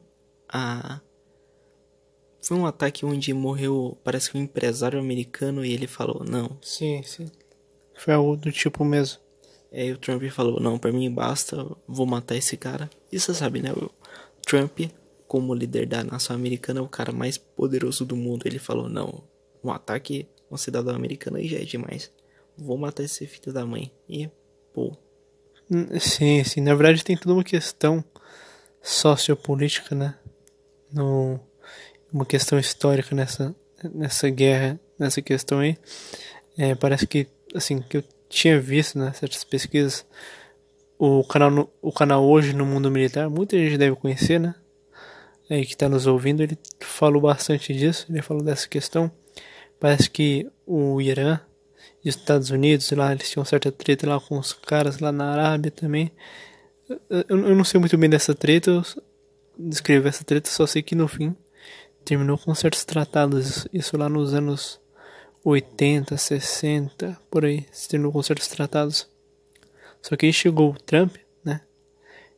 A... 0.46 1.00
Foi 2.42 2.54
um 2.58 2.66
ataque 2.66 3.06
onde 3.06 3.32
morreu, 3.32 3.96
parece 4.04 4.30
que 4.30 4.36
um 4.36 4.42
empresário 4.42 4.98
americano, 4.98 5.64
e 5.64 5.72
ele 5.72 5.86
falou: 5.86 6.22
Não. 6.22 6.58
Sim, 6.60 7.02
sim. 7.02 7.30
Foi 7.96 8.14
algo 8.14 8.36
do 8.36 8.50
tipo 8.50 8.84
mesmo. 8.84 9.18
Aí 9.72 9.92
o 9.92 9.98
Trump 9.98 10.22
falou: 10.30 10.60
Não, 10.60 10.78
para 10.78 10.92
mim 10.92 11.10
basta, 11.10 11.66
vou 11.86 12.06
matar 12.06 12.36
esse 12.36 12.56
cara. 12.56 12.90
E 13.10 13.18
você 13.18 13.34
sabe, 13.34 13.60
né? 13.60 13.72
O 13.72 13.90
Trump, 14.46 14.80
como 15.26 15.54
líder 15.54 15.86
da 15.86 16.04
nação 16.04 16.36
americana, 16.36 16.80
é 16.80 16.82
o 16.82 16.88
cara 16.88 17.12
mais 17.12 17.38
poderoso 17.38 18.04
do 18.04 18.16
mundo. 18.16 18.46
Ele 18.46 18.58
falou: 18.58 18.88
Não, 18.88 19.22
um 19.62 19.70
ataque 19.70 20.28
a 20.50 20.54
um 20.54 20.56
cidadão 20.56 20.94
americano 20.94 21.36
aí 21.36 21.48
já 21.48 21.58
é 21.58 21.64
demais. 21.64 22.10
Vou 22.56 22.78
matar 22.78 23.02
esse 23.02 23.26
filho 23.26 23.52
da 23.52 23.66
mãe. 23.66 23.90
E, 24.08 24.30
pô, 24.72 24.96
Sim, 25.98 26.44
sim. 26.44 26.60
Na 26.60 26.74
verdade 26.74 27.04
tem 27.04 27.16
toda 27.16 27.34
uma 27.34 27.44
questão 27.44 28.04
sociopolítica, 28.82 29.94
né? 29.94 30.14
No, 30.92 31.40
uma 32.12 32.26
questão 32.26 32.58
histórica 32.58 33.14
nessa, 33.14 33.54
nessa 33.92 34.28
guerra, 34.28 34.78
nessa 34.98 35.22
questão 35.22 35.60
aí. 35.60 35.76
É, 36.56 36.74
parece 36.74 37.06
que, 37.06 37.26
assim, 37.54 37.80
que 37.80 37.98
eu 37.98 38.04
tinha 38.28 38.60
visto, 38.60 38.98
né, 38.98 39.12
certas 39.12 39.44
pesquisas, 39.44 40.04
o 40.98 41.24
canal, 41.24 41.72
o 41.80 41.92
canal 41.92 42.24
Hoje 42.24 42.52
no 42.52 42.66
Mundo 42.66 42.90
Militar, 42.90 43.28
muita 43.30 43.56
gente 43.56 43.78
deve 43.78 43.96
conhecer, 43.96 44.38
né? 44.38 44.54
É, 45.48 45.60
que 45.62 45.72
está 45.72 45.88
nos 45.88 46.06
ouvindo, 46.06 46.42
ele 46.42 46.58
falou 46.80 47.20
bastante 47.20 47.74
disso, 47.74 48.06
ele 48.08 48.22
falou 48.22 48.42
dessa 48.42 48.66
questão. 48.66 49.10
Parece 49.78 50.08
que 50.08 50.50
o 50.66 51.00
Irã 51.00 51.38
Estados 52.04 52.50
Unidos, 52.50 52.90
lá 52.92 53.12
eles 53.12 53.30
tinham 53.30 53.44
certa 53.44 53.72
treta 53.72 54.08
lá 54.08 54.20
com 54.20 54.38
os 54.38 54.52
caras 54.52 54.98
lá 54.98 55.10
na 55.10 55.32
Arábia 55.32 55.70
também. 55.70 56.12
Eu, 57.08 57.24
eu 57.28 57.56
não 57.56 57.64
sei 57.64 57.80
muito 57.80 57.96
bem 57.96 58.10
dessa 58.10 58.34
treta, 58.34 58.82
descrevo 59.58 60.08
essa 60.08 60.22
treta, 60.22 60.50
só 60.50 60.66
sei 60.66 60.82
que 60.82 60.94
no 60.94 61.08
fim 61.08 61.34
terminou 62.04 62.36
com 62.36 62.54
certos 62.54 62.84
tratados, 62.84 63.66
isso 63.72 63.96
lá 63.96 64.08
nos 64.08 64.34
anos 64.34 64.78
80, 65.44 66.16
60, 66.16 67.20
por 67.30 67.44
aí, 67.44 67.66
se 67.70 67.88
terminou 67.88 68.10
com 68.10 68.22
certos 68.22 68.48
tratados. 68.48 69.06
Só 70.00 70.16
que 70.16 70.24
aí 70.24 70.32
chegou 70.32 70.70
o 70.70 70.78
Trump, 70.78 71.16
né? 71.44 71.60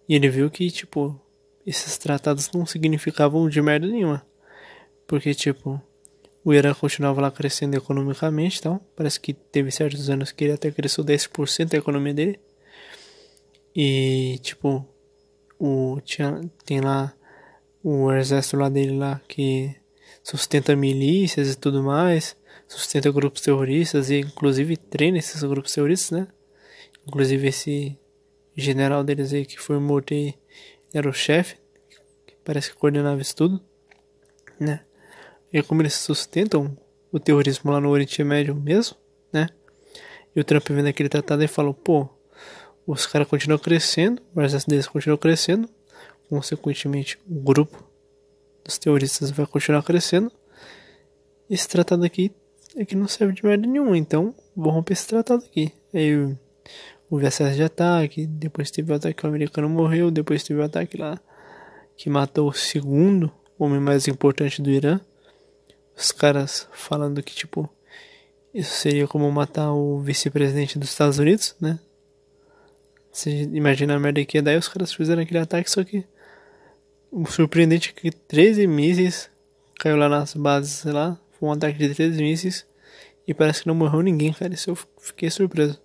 E 0.08 0.16
ele 0.16 0.28
viu 0.28 0.50
que, 0.50 0.68
tipo, 0.70 1.18
esses 1.64 1.96
tratados 1.98 2.50
não 2.52 2.66
significavam 2.66 3.48
de 3.48 3.62
merda 3.62 3.86
nenhuma. 3.86 4.26
Porque, 5.06 5.32
tipo, 5.34 5.80
o 6.44 6.52
Irã 6.52 6.74
continuava 6.74 7.20
lá 7.20 7.30
crescendo 7.30 7.76
economicamente, 7.76 8.58
então 8.58 8.80
parece 8.96 9.20
que 9.20 9.32
teve 9.32 9.70
certos 9.70 10.10
anos 10.10 10.32
que 10.32 10.44
ele 10.44 10.52
até 10.54 10.70
cresceu 10.70 11.04
10% 11.04 11.74
a 11.74 11.78
economia 11.78 12.14
dele. 12.14 12.40
E, 13.74 14.38
tipo, 14.42 14.84
o, 15.58 16.00
tinha, 16.04 16.40
tem 16.64 16.80
lá 16.80 17.14
o 17.84 18.10
exército 18.12 18.56
lá 18.56 18.68
dele 18.68 18.96
lá 18.96 19.20
que 19.28 19.76
sustenta 20.24 20.74
milícias 20.74 21.52
e 21.52 21.56
tudo 21.56 21.84
mais, 21.84 22.36
sustenta 22.68 23.10
grupos 23.10 23.42
terroristas 23.42 24.10
e 24.10 24.20
inclusive 24.20 24.76
treina 24.76 25.18
esses 25.18 25.42
grupos 25.42 25.72
terroristas, 25.72 26.10
né? 26.10 26.28
Inclusive 27.06 27.46
esse 27.48 27.98
general 28.56 29.04
deles 29.04 29.32
aí 29.32 29.46
que 29.46 29.58
foi 29.58 29.78
morto 29.78 30.14
aí 30.14 30.34
era 30.92 31.08
o 31.08 31.12
chefe, 31.12 31.56
que 32.26 32.34
parece 32.44 32.70
que 32.70 32.76
coordenava 32.76 33.20
isso 33.20 33.36
tudo, 33.36 33.60
né? 34.58 34.84
E 35.52 35.62
como 35.62 35.82
eles 35.82 35.94
sustentam 35.94 36.76
o 37.12 37.20
terrorismo 37.20 37.70
lá 37.70 37.80
no 37.80 37.90
Oriente 37.90 38.22
Médio 38.24 38.54
mesmo, 38.54 38.96
né? 39.32 39.48
E 40.34 40.40
o 40.40 40.44
Trump 40.44 40.68
vendo 40.68 40.88
aquele 40.88 41.08
tratado 41.08 41.42
e 41.42 41.48
falou, 41.48 41.72
pô, 41.72 42.08
os 42.86 43.06
caras 43.06 43.28
continuam 43.28 43.58
crescendo, 43.58 44.22
o 44.34 44.42
exército 44.42 44.70
deles 44.70 44.86
continua 44.86 45.16
crescendo, 45.16 45.68
consequentemente 46.28 47.18
o 47.28 47.40
grupo 47.40 47.88
dos 48.64 48.78
terroristas 48.78 49.30
vai 49.30 49.46
continuar 49.46 49.82
crescendo. 49.82 50.30
Esse 51.48 51.68
tratado 51.68 52.04
aqui 52.04 52.32
é 52.76 52.84
que 52.84 52.94
não 52.94 53.08
serve 53.08 53.34
de 53.34 53.44
merda 53.44 53.66
nenhuma, 53.66 53.96
então 53.96 54.34
vou 54.54 54.70
romper 54.70 54.92
esse 54.92 55.08
tratado 55.08 55.44
aqui. 55.44 55.72
Aí 55.94 56.36
houve 57.10 57.26
acesso 57.26 57.56
de 57.56 57.62
ataque, 57.62 58.26
depois 58.26 58.70
teve 58.70 58.92
o 58.92 58.94
ataque 58.94 59.14
que 59.14 59.26
o 59.26 59.28
americano 59.28 59.68
morreu, 59.68 60.10
depois 60.10 60.42
teve 60.44 60.60
o 60.60 60.64
ataque 60.64 60.96
lá 60.96 61.18
que 61.96 62.10
matou 62.10 62.48
o 62.48 62.52
segundo 62.52 63.32
homem 63.58 63.80
mais 63.80 64.06
importante 64.06 64.60
do 64.60 64.70
Irã. 64.70 65.00
Os 65.96 66.12
caras 66.12 66.68
falando 66.72 67.22
que 67.22 67.34
tipo 67.34 67.68
isso 68.52 68.72
seria 68.74 69.06
como 69.06 69.30
matar 69.30 69.72
o 69.72 70.00
vice-presidente 70.00 70.78
dos 70.78 70.90
Estados 70.90 71.18
Unidos, 71.18 71.54
né? 71.60 71.78
Você 73.12 73.30
imagina 73.52 73.94
a 73.94 73.98
merda 73.98 74.24
que 74.24 74.40
dar 74.42 74.58
os 74.58 74.68
caras 74.68 74.92
fizeram 74.92 75.22
aquele 75.22 75.38
ataque, 75.38 75.70
só 75.70 75.82
que 75.82 76.04
o 77.10 77.26
surpreendente 77.26 77.94
é 77.96 78.00
que 78.00 78.10
13 78.10 78.66
mísseis 78.66 79.30
caiu 79.78 79.96
lá 79.96 80.08
nas 80.08 80.34
bases, 80.34 80.72
sei 80.72 80.92
lá, 80.92 81.18
foi 81.38 81.48
um 81.48 81.52
ataque 81.52 81.78
de 81.78 81.94
13 81.94 82.22
mísseis 82.22 82.66
e 83.26 83.34
parece 83.34 83.62
que 83.62 83.68
não 83.68 83.74
morreu 83.74 84.02
ninguém, 84.02 84.32
cara, 84.32 84.54
isso 84.54 84.70
eu 84.70 84.76
fiquei 84.98 85.30
surpreso. 85.30 85.80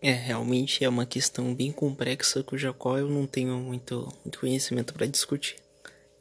É, 0.00 0.12
realmente 0.12 0.84
é 0.84 0.88
uma 0.88 1.06
questão 1.06 1.54
bem 1.54 1.72
complexa 1.72 2.42
cuja 2.42 2.72
qual 2.72 2.98
eu 2.98 3.08
não 3.08 3.26
tenho 3.26 3.56
muito, 3.56 4.06
muito 4.22 4.38
conhecimento 4.38 4.92
para 4.92 5.06
discutir. 5.06 5.56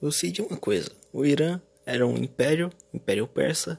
Eu 0.02 0.12
sei 0.12 0.32
de 0.32 0.42
uma 0.42 0.58
coisa, 0.58 0.90
o 1.12 1.26
Irã 1.26 1.62
era 1.86 2.08
um 2.08 2.18
império, 2.18 2.72
império 2.94 3.28
persa, 3.28 3.78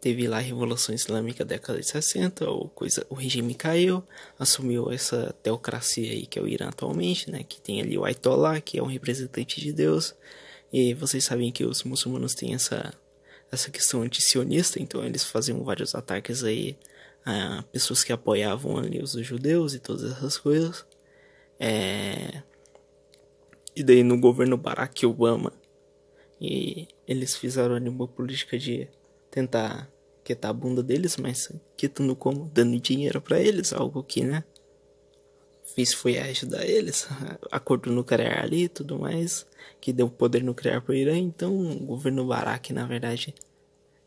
teve 0.00 0.28
lá 0.28 0.36
a 0.36 0.40
Revolução 0.40 0.94
Islâmica 0.94 1.44
da 1.44 1.56
década 1.56 1.80
de 1.80 1.86
60, 1.86 2.48
o, 2.48 2.68
coisa, 2.68 3.04
o 3.10 3.14
regime 3.14 3.54
caiu, 3.54 4.04
assumiu 4.38 4.92
essa 4.92 5.34
teocracia 5.42 6.12
aí 6.12 6.26
que 6.26 6.38
é 6.38 6.42
o 6.42 6.46
Irã 6.46 6.68
atualmente, 6.68 7.28
né, 7.28 7.42
que 7.42 7.60
tem 7.60 7.80
ali 7.80 7.98
o 7.98 8.04
Ayatollah, 8.04 8.60
que 8.60 8.78
é 8.78 8.82
um 8.82 8.86
representante 8.86 9.60
de 9.60 9.72
Deus, 9.72 10.14
e 10.72 10.94
vocês 10.94 11.24
sabem 11.24 11.52
que 11.52 11.64
os 11.64 11.82
muçulmanos 11.84 12.34
têm 12.34 12.54
essa, 12.54 12.92
essa 13.50 13.70
questão 13.70 14.02
antisionista, 14.02 14.80
então 14.80 15.04
eles 15.04 15.24
faziam 15.24 15.62
vários 15.64 15.94
ataques 15.94 16.42
aí 16.44 16.76
a 17.24 17.64
pessoas 17.72 18.04
que 18.04 18.12
apoiavam 18.12 18.78
ali 18.78 19.02
os 19.02 19.12
judeus 19.12 19.74
e 19.74 19.80
todas 19.80 20.12
essas 20.12 20.38
coisas. 20.38 20.86
É... 21.58 22.42
E 23.74 23.82
daí 23.82 24.02
no 24.02 24.18
governo 24.18 24.56
Barack 24.56 25.04
Obama, 25.04 25.52
e 26.40 26.88
eles 27.06 27.36
fizeram 27.36 27.74
ali 27.74 27.88
uma 27.88 28.06
política 28.06 28.58
de 28.58 28.88
tentar 29.30 29.90
quitar 30.22 30.50
a 30.50 30.54
bunda 30.54 30.82
deles, 30.82 31.16
mas 31.16 31.52
quitando 31.76 32.14
como? 32.16 32.50
Dando 32.52 32.78
dinheiro 32.80 33.20
para 33.20 33.40
eles, 33.40 33.72
algo 33.72 34.02
que, 34.02 34.24
né? 34.24 34.44
Fiz 35.74 35.92
foi 35.92 36.16
ajudar 36.18 36.64
eles, 36.64 37.06
acordo 37.50 37.92
nuclear 37.92 38.44
ali 38.44 38.64
e 38.64 38.68
tudo 38.68 38.98
mais, 38.98 39.46
que 39.80 39.92
deu 39.92 40.08
poder 40.08 40.42
nuclear 40.42 40.80
pro 40.80 40.94
Irã, 40.94 41.16
então 41.18 41.54
o 41.54 41.78
governo 41.80 42.26
Barack, 42.26 42.72
na 42.72 42.86
verdade, 42.86 43.34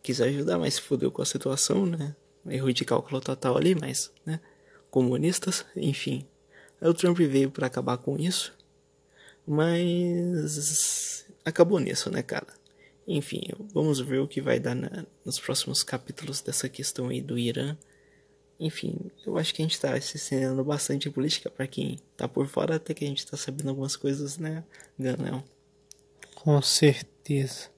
quis 0.01 0.21
ajudar, 0.21 0.57
mas 0.57 0.75
se 0.75 0.81
fodeu 0.81 1.11
com 1.11 1.21
a 1.21 1.25
situação, 1.25 1.85
né? 1.85 2.15
Erro 2.47 2.73
de 2.73 2.85
cálculo 2.85 3.21
total 3.21 3.57
ali, 3.57 3.75
mas, 3.75 4.11
né? 4.25 4.39
Comunistas, 4.89 5.65
enfim. 5.75 6.25
Aí 6.81 6.89
o 6.89 6.93
Trump 6.93 7.17
veio 7.17 7.51
para 7.51 7.67
acabar 7.67 7.97
com 7.97 8.17
isso, 8.17 8.53
mas 9.45 11.25
acabou 11.43 11.79
nisso, 11.79 12.09
né, 12.09 12.23
cara? 12.23 12.47
Enfim, 13.07 13.41
vamos 13.73 13.99
ver 13.99 14.19
o 14.19 14.27
que 14.27 14.39
vai 14.39 14.59
dar 14.59 14.75
na, 14.75 15.05
nos 15.25 15.39
próximos 15.39 15.83
capítulos 15.83 16.41
dessa 16.41 16.69
questão 16.69 17.09
aí 17.09 17.21
do 17.21 17.37
Irã. 17.37 17.75
Enfim, 18.59 19.09
eu 19.25 19.37
acho 19.37 19.53
que 19.53 19.61
a 19.61 19.65
gente 19.65 19.79
tá 19.79 19.99
se 20.01 20.17
ensinando 20.17 20.63
bastante 20.65 21.09
política 21.09 21.49
para 21.49 21.65
quem 21.65 21.97
tá 22.17 22.27
por 22.27 22.45
fora, 22.45 22.75
até 22.75 22.93
que 22.93 23.05
a 23.05 23.07
gente 23.07 23.25
tá 23.25 23.37
sabendo 23.37 23.69
algumas 23.69 23.95
coisas, 23.95 24.37
né, 24.37 24.65
Ganel? 24.99 25.41
Com 26.35 26.61
certeza. 26.61 27.69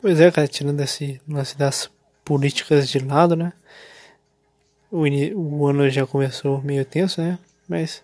Pois 0.00 0.20
é, 0.20 0.30
cara, 0.30 0.46
tirando 0.46 0.80
esse 0.82 1.20
lance 1.26 1.58
das 1.58 1.90
políticas 2.26 2.90
de 2.90 2.98
lado, 2.98 3.34
né? 3.34 3.52
O, 4.90 5.04
o 5.34 5.66
ano 5.66 5.88
já 5.88 6.06
começou 6.06 6.60
meio 6.60 6.84
tenso, 6.84 7.22
né? 7.22 7.38
Mas 7.66 8.02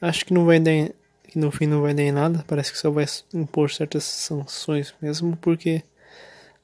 acho 0.00 0.24
que 0.24 0.32
não 0.32 0.44
vai 0.44 0.60
dar. 0.60 0.70
Em, 0.70 0.92
que 1.24 1.38
no 1.38 1.50
fim 1.50 1.66
não 1.66 1.82
vai 1.82 1.92
dar 1.92 2.02
em 2.02 2.12
nada. 2.12 2.44
Parece 2.46 2.70
que 2.70 2.78
só 2.78 2.90
vai 2.90 3.06
impor 3.34 3.70
certas 3.70 4.04
sanções 4.04 4.94
mesmo, 5.02 5.36
porque 5.38 5.82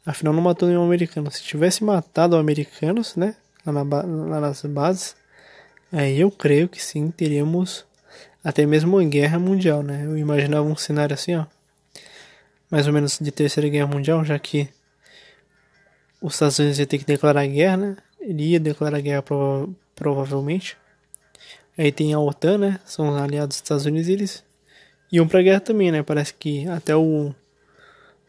afinal 0.07 0.33
não 0.33 0.43
matou 0.43 0.69
nenhum 0.69 0.85
americano. 0.85 1.31
Se 1.31 1.43
tivesse 1.43 1.83
matado 1.83 2.37
americanos, 2.37 3.17
né? 3.17 3.35
Lá, 3.67 3.73
na, 3.73 4.03
lá 4.03 4.41
nas 4.41 4.63
bases, 4.63 5.17
aí 5.91 6.21
eu 6.21 6.31
creio 6.31 6.69
que 6.69 6.83
sim, 6.83 7.11
teríamos 7.11 7.85
até 8.45 8.67
mesmo 8.67 8.97
uma 8.97 9.05
guerra 9.05 9.39
mundial, 9.39 9.83
né? 9.83 10.05
Eu 10.05 10.17
imaginava 10.19 10.67
um 10.67 10.77
cenário 10.77 11.15
assim, 11.15 11.37
ó 11.37 11.47
mais 12.73 12.87
ou 12.87 12.93
menos 12.95 13.19
de 13.21 13.31
Terceira 13.31 13.69
Guerra 13.69 13.87
Mundial, 13.87 14.25
já 14.25 14.39
que 14.39 14.67
os 16.23 16.35
Estados 16.35 16.59
Unidos 16.59 16.79
ia 16.79 16.87
ter 16.87 16.99
que 16.99 17.05
declarar 17.05 17.47
guerra, 17.47 17.77
né? 17.77 17.97
Ele 18.21 18.51
ia 18.51 18.61
declarar 18.61 19.01
guerra 19.01 19.23
prova 19.23 19.69
provavelmente. 19.95 20.77
Aí 21.77 21.91
tem 21.91 22.15
a 22.15 22.21
OTAN, 22.21 22.59
né? 22.59 22.81
São 22.85 23.09
os 23.09 23.21
aliados 23.21 23.57
dos 23.57 23.57
Estados 23.57 23.87
Unidos 23.87 24.09
e 24.09 24.13
eles 24.13 24.45
iam 25.11 25.27
pra 25.27 25.43
guerra 25.43 25.61
também, 25.61 25.91
né? 25.91 26.03
Parece 26.03 26.33
que 26.35 26.67
até 26.69 26.95
o 26.97 27.35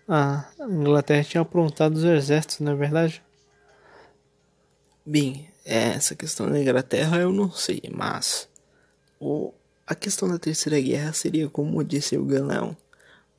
a 0.07 0.45
Inglaterra 0.59 1.23
tinha 1.23 1.41
aprontado 1.41 1.95
os 1.95 2.03
exércitos, 2.03 2.59
não 2.59 2.73
é 2.73 2.75
verdade? 2.75 3.23
Bem, 5.05 5.49
essa 5.63 6.15
questão 6.15 6.49
da 6.49 6.59
Inglaterra 6.59 7.19
eu 7.19 7.31
não 7.31 7.49
sei, 7.51 7.81
mas 7.89 8.49
o, 9.19 9.53
a 9.87 9.95
questão 9.95 10.27
da 10.27 10.37
Terceira 10.37 10.79
Guerra 10.81 11.13
seria 11.13 11.47
como 11.49 11.83
disse 11.83 12.17
o 12.17 12.25
Galão 12.25 12.75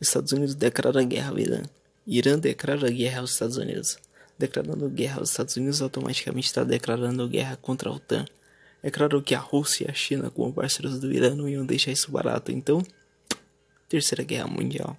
Estados 0.00 0.32
Unidos 0.32 0.54
declara 0.54 1.02
guerra 1.02 1.30
ao 1.30 1.38
Irã. 1.38 1.62
Irã 2.06 2.38
declara 2.38 2.90
guerra 2.90 3.20
aos 3.20 3.32
Estados 3.32 3.56
Unidos. 3.56 3.98
Declarando 4.38 4.88
guerra 4.88 5.20
aos 5.20 5.30
Estados 5.30 5.56
Unidos 5.56 5.80
automaticamente 5.80 6.46
está 6.46 6.64
declarando 6.64 7.28
guerra 7.28 7.56
contra 7.56 7.88
a 7.88 7.92
OTAN. 7.92 8.24
É 8.82 8.90
claro 8.90 9.22
que 9.22 9.34
a 9.34 9.38
Rússia 9.38 9.86
e 9.86 9.90
a 9.90 9.94
China, 9.94 10.30
como 10.30 10.52
parceiros 10.52 10.98
do 10.98 11.10
Irã, 11.12 11.34
não 11.34 11.48
iam 11.48 11.64
deixar 11.64 11.90
isso 11.90 12.10
barato. 12.10 12.52
Então, 12.52 12.82
Terceira 13.88 14.22
Guerra 14.24 14.46
Mundial. 14.46 14.96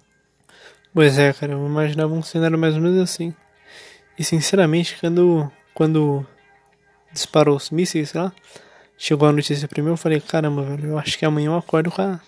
Pois 0.92 1.18
é, 1.18 1.32
cara, 1.32 1.52
eu 1.52 1.66
imaginava 1.66 2.12
um 2.12 2.22
cenário 2.22 2.58
mais 2.58 2.74
ou 2.74 2.80
menos 2.80 2.98
assim. 2.98 3.34
E 4.18 4.24
sinceramente, 4.24 4.96
quando, 4.98 5.52
quando 5.74 6.26
disparou 7.12 7.56
os 7.56 7.70
mísseis 7.70 8.14
lá, 8.14 8.32
chegou 8.96 9.28
a 9.28 9.32
notícia 9.32 9.68
primeiro, 9.68 9.92
eu 9.92 9.98
falei, 9.98 10.20
caramba, 10.20 10.62
velho, 10.62 10.88
eu 10.88 10.98
acho 10.98 11.18
que 11.18 11.24
amanhã 11.24 11.48
eu 11.48 11.56
acordo 11.56 11.90
com 11.90 12.00
a 12.00 12.20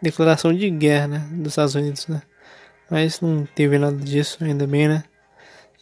declaração 0.00 0.54
de 0.54 0.70
guerra, 0.70 1.08
né, 1.08 1.28
dos 1.32 1.52
Estados 1.52 1.74
Unidos, 1.74 2.06
né? 2.06 2.22
Mas 2.88 3.20
não 3.20 3.44
teve 3.44 3.78
nada 3.78 3.96
disso, 3.96 4.42
ainda 4.42 4.66
bem, 4.66 4.88
né? 4.88 5.04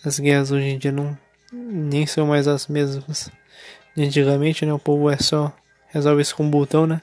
As 0.07 0.21
guerras 0.21 0.53
hoje 0.53 0.66
em 0.66 0.79
dia 0.79 0.92
não 0.92 1.19
nem 1.53 2.07
são 2.07 2.29
mais 2.29 2.47
as 2.47 2.69
mesmas 2.69 3.29
de 3.97 4.05
antigamente, 4.05 4.64
né? 4.64 4.73
O 4.73 4.79
povo 4.79 5.11
é 5.11 5.16
só 5.16 5.53
resolve 5.88 6.23
isso 6.23 6.37
com 6.37 6.45
um 6.45 6.51
botão, 6.51 6.87
né? 6.87 7.03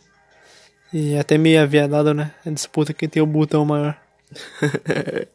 E 0.94 1.18
até 1.18 1.38
meio 1.38 1.62
aviadado, 1.62 2.14
né? 2.14 2.34
A 2.46 2.50
disputa 2.50 2.94
que 2.94 3.06
tem 3.10 3.22
o 3.22 3.26
botão 3.26 3.66
maior. 3.66 4.02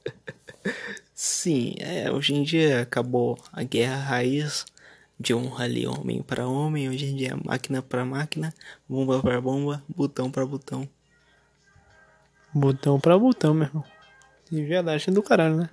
Sim, 1.14 1.74
é, 1.80 2.10
hoje 2.10 2.34
em 2.34 2.42
dia 2.42 2.80
acabou 2.80 3.38
a 3.52 3.62
guerra 3.62 3.96
raiz, 3.96 4.64
de 5.20 5.34
honra 5.34 5.64
ali, 5.64 5.86
homem 5.86 6.22
para 6.22 6.48
homem, 6.48 6.88
hoje 6.88 7.04
em 7.04 7.16
dia 7.16 7.32
é 7.34 7.46
máquina 7.46 7.82
para 7.82 8.02
máquina, 8.02 8.54
bomba 8.88 9.20
para 9.20 9.42
bomba, 9.42 9.84
botão 9.86 10.30
para 10.30 10.46
botão. 10.46 10.88
Botão 12.50 12.98
pra 12.98 13.18
botão, 13.18 13.52
meu 13.52 13.66
irmão. 13.66 13.84
De 14.50 14.64
verdade 14.64 15.04
é 15.06 15.12
do 15.12 15.22
caralho, 15.22 15.56
né? 15.56 15.70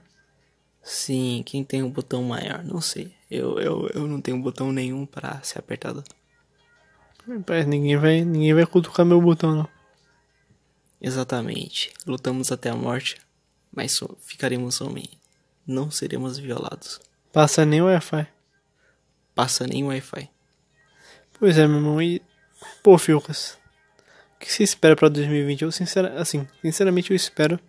Sim, 0.86 1.42
quem 1.44 1.64
tem 1.64 1.82
um 1.82 1.90
botão 1.90 2.22
maior? 2.22 2.64
Não 2.64 2.80
sei. 2.80 3.12
Eu, 3.30 3.60
eu, 3.60 3.90
eu 3.92 4.08
não 4.08 4.22
tenho 4.22 4.40
botão 4.40 4.72
nenhum 4.72 5.04
para 5.04 5.42
ser 5.42 5.58
apertado. 5.58 6.04
Rapaz, 7.28 7.66
ninguém 7.66 7.98
vai, 7.98 8.24
ninguém 8.24 8.54
vai 8.54 8.68
cutucar 8.68 9.04
meu 9.04 9.20
botão, 9.20 9.56
não. 9.56 9.68
Exatamente. 11.02 11.92
Lutamos 12.06 12.52
até 12.52 12.70
a 12.70 12.76
morte, 12.76 13.18
mas 13.76 14.00
ficaremos 14.22 14.80
homem. 14.80 15.10
Não 15.66 15.90
seremos 15.90 16.38
violados. 16.38 17.02
Passa 17.34 17.66
nem 17.66 17.82
o 17.82 17.86
Wi-Fi. 17.86 18.28
Passa 19.34 19.66
nem 19.66 19.84
Wi-Fi. 19.84 20.30
Pois 21.40 21.58
é, 21.58 21.68
meu 21.68 21.78
irmão. 21.78 22.00
E. 22.00 22.22
Pô, 22.84 22.96
Filcas. 23.00 23.58
O 24.36 24.40
que 24.40 24.54
você 24.54 24.62
espera 24.62 24.96
pra 24.96 25.10
2020? 25.10 25.64
Eu, 25.64 25.72
sincera, 25.72 26.22
assim, 26.22 26.48
sinceramente, 26.62 27.10
eu 27.10 27.16
espero. 27.16 27.60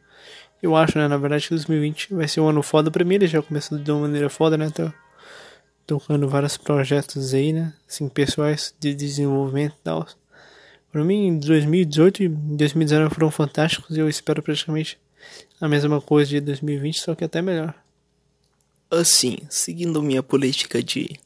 Eu 0.67 0.75
acho, 0.75 0.99
né, 0.99 1.07
na 1.07 1.17
verdade, 1.17 1.45
que 1.45 1.51
2020 1.51 2.13
vai 2.13 2.27
ser 2.27 2.41
um 2.41 2.49
ano 2.49 2.61
foda 2.61 2.91
pra 2.91 3.05
mim. 3.05 3.15
Ele 3.15 3.29
já 3.29 3.41
começou 3.41 3.79
de 3.79 3.89
uma 3.89 4.01
maneira 4.01 4.29
foda, 4.29 4.59
né? 4.59 4.69
Tô 4.69 4.91
tocando 5.87 6.29
vários 6.29 6.57
projetos 6.57 7.33
aí, 7.33 7.53
né? 7.53 7.73
Assim, 7.89 8.09
pessoais 8.09 8.75
de 8.81 8.93
desenvolvimento 8.93 9.77
e 9.79 9.85
tal. 9.85 10.05
Pra 10.91 11.05
mim, 11.05 11.39
2018 11.39 12.25
e 12.25 12.29
2019 12.29 13.15
foram 13.15 13.31
fantásticos 13.31 13.97
e 13.97 14.01
eu 14.01 14.09
espero 14.09 14.43
praticamente 14.43 14.99
a 15.61 15.69
mesma 15.69 16.01
coisa 16.01 16.31
de 16.31 16.41
2020, 16.41 17.01
só 17.01 17.15
que 17.15 17.23
até 17.23 17.41
melhor. 17.41 17.73
Assim, 18.91 19.39
seguindo 19.49 20.03
minha 20.03 20.23
política 20.23 20.83
de 20.83 21.17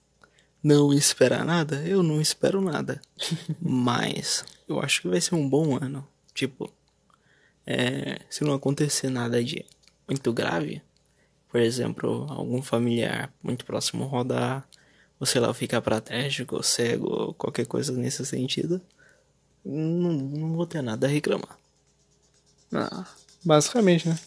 não 0.63 0.93
esperar 0.93 1.47
nada, 1.47 1.77
eu 1.87 2.03
não 2.03 2.21
espero 2.21 2.61
nada. 2.61 3.01
Mas 3.59 4.45
eu 4.69 4.79
acho 4.83 5.01
que 5.01 5.09
vai 5.09 5.21
ser 5.23 5.35
um 5.35 5.49
bom 5.49 5.79
ano. 5.83 6.07
Tipo, 6.35 6.71
é, 7.67 8.21
se 8.29 8.45
não 8.45 8.55
acontecer 8.55 9.11
nada 9.11 9.43
de 9.43 9.65
muito 10.09 10.33
grave, 10.33 10.83
por 11.49 11.61
exemplo, 11.61 12.27
algum 12.29 12.63
familiar 12.63 13.33
muito 13.43 13.65
próximo 13.65 14.05
rodar, 14.05 14.67
ou 15.19 15.27
sei 15.27 15.41
lá, 15.41 15.53
ficar 15.53 15.83
paraplégico, 15.83 16.57
ou 16.57 16.63
cego, 16.63 17.09
ou 17.09 17.35
qualquer 17.35 17.67
coisa 17.67 17.93
nesse 17.93 18.25
sentido, 18.25 18.81
não, 19.65 20.13
não 20.13 20.53
vou 20.55 20.67
ter 20.67 20.83
nada 20.83 21.07
a 21.07 21.11
reclamar. 21.11 21.59
Ah, 22.73 23.07
basicamente, 23.45 24.09
né? 24.09 24.19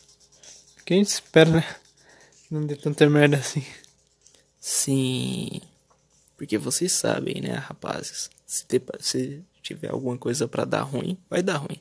Quem 0.86 1.02
espera, 1.02 1.50
né? 1.50 1.76
Não 2.52 2.66
dê 2.66 2.76
tanta 2.76 3.10
merda 3.10 3.38
assim. 3.38 3.66
Sim. 4.60 5.62
Porque 6.38 6.58
vocês 6.58 6.92
sabem, 6.92 7.42
né, 7.42 7.54
rapazes? 7.54 8.30
Se, 8.46 8.66
ter, 8.66 8.84
se 9.00 9.42
tiver 9.62 9.90
alguma 9.90 10.18
coisa 10.18 10.48
para 10.48 10.66
dar 10.66 10.82
ruim, 10.82 11.18
vai 11.30 11.42
dar 11.42 11.58
ruim. 11.58 11.80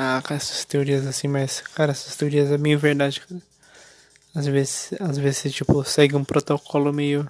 Ah, 0.00 0.22
essas 0.30 0.64
teorias 0.64 1.04
assim, 1.08 1.26
mas, 1.26 1.60
cara, 1.60 1.90
essas 1.90 2.14
teorias 2.14 2.52
é 2.52 2.56
meio 2.56 2.78
verdade, 2.78 3.20
cara. 3.20 3.42
Às 4.32 4.46
vezes, 4.46 4.90
às 5.00 5.18
vezes 5.18 5.38
você, 5.38 5.50
tipo, 5.50 5.82
segue 5.82 6.14
um 6.14 6.22
protocolo 6.22 6.92
meio. 6.92 7.28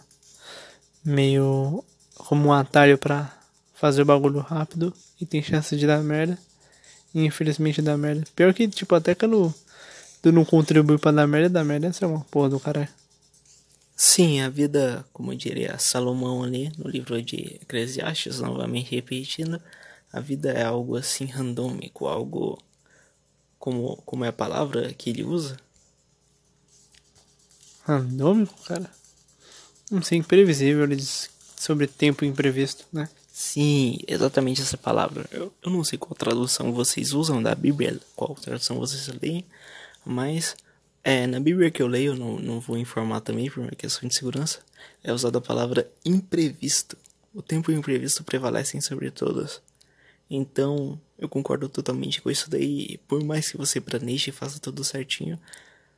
meio. 1.02 1.82
como 2.14 2.48
um 2.48 2.52
atalho 2.52 2.98
pra 2.98 3.34
fazer 3.74 4.02
o 4.02 4.04
bagulho 4.04 4.40
rápido 4.40 4.92
e 5.18 5.24
tem 5.24 5.42
chance 5.42 5.74
de 5.78 5.86
dar 5.86 6.02
merda. 6.02 6.38
E 7.14 7.24
infelizmente 7.24 7.80
dá 7.80 7.96
merda. 7.96 8.24
Pior 8.36 8.52
que, 8.52 8.68
tipo, 8.68 8.94
até 8.94 9.14
quando 9.14 9.54
tu 10.20 10.30
não 10.30 10.44
contribui 10.44 10.98
pra 10.98 11.10
dar 11.10 11.26
merda, 11.26 11.48
dá 11.48 11.64
merda, 11.64 11.86
essa 11.86 12.04
é 12.04 12.08
uma 12.08 12.20
porra 12.26 12.50
do 12.50 12.60
caralho. 12.60 12.90
Sim, 13.96 14.42
a 14.42 14.50
vida, 14.50 15.06
como 15.14 15.34
diria 15.34 15.78
Salomão 15.78 16.44
ali 16.44 16.70
no 16.76 16.90
livro 16.90 17.22
de 17.22 17.58
Eclesiastes, 17.62 18.40
novamente 18.40 18.94
repetindo, 18.94 19.58
a 20.12 20.20
vida 20.20 20.50
é 20.50 20.64
algo 20.64 20.96
assim 20.96 21.26
randômico, 21.26 22.06
algo 22.06 22.62
como 23.58 23.96
como 24.04 24.24
é 24.24 24.28
a 24.28 24.32
palavra 24.32 24.92
que 24.94 25.10
ele 25.10 25.24
usa? 25.24 25.56
Randômico, 27.82 28.54
cara? 28.64 28.90
Não 29.90 30.02
sei, 30.02 30.18
imprevisível, 30.18 30.84
ele 30.84 30.96
diz 30.96 31.30
sobre 31.56 31.86
tempo 31.86 32.24
imprevisto, 32.24 32.84
né? 32.92 33.08
Sim, 33.32 33.98
exatamente 34.06 34.60
essa 34.60 34.76
palavra. 34.76 35.26
Eu, 35.30 35.52
eu 35.62 35.70
não 35.70 35.82
sei 35.84 35.98
qual 35.98 36.14
tradução 36.14 36.72
vocês 36.72 37.12
usam 37.12 37.42
da 37.42 37.54
Bíblia, 37.54 37.98
qual 38.14 38.34
tradução 38.34 38.78
vocês 38.78 39.08
leem, 39.22 39.44
mas 40.04 40.56
é, 41.04 41.26
na 41.26 41.40
Bíblia 41.40 41.70
que 41.70 41.80
eu 41.80 41.86
leio, 41.86 42.14
não, 42.14 42.38
não 42.38 42.60
vou 42.60 42.76
informar 42.76 43.20
também 43.20 43.50
por 43.50 43.60
uma 43.60 43.70
questão 43.70 44.08
de 44.08 44.14
segurança, 44.14 44.60
é 45.02 45.12
usada 45.12 45.38
a 45.38 45.40
palavra 45.40 45.90
imprevisto. 46.04 46.96
O 47.32 47.40
tempo 47.40 47.70
imprevisto 47.70 48.24
prevalece 48.24 48.80
sobre 48.80 49.10
todos. 49.10 49.62
Então, 50.30 51.00
eu 51.18 51.28
concordo 51.28 51.68
totalmente 51.68 52.20
com 52.20 52.30
isso 52.30 52.50
daí. 52.50 52.98
Por 53.08 53.22
mais 53.24 53.50
que 53.50 53.56
você 53.56 53.80
planeje 53.80 54.30
e 54.30 54.32
faça 54.32 54.60
tudo 54.60 54.84
certinho, 54.84 55.38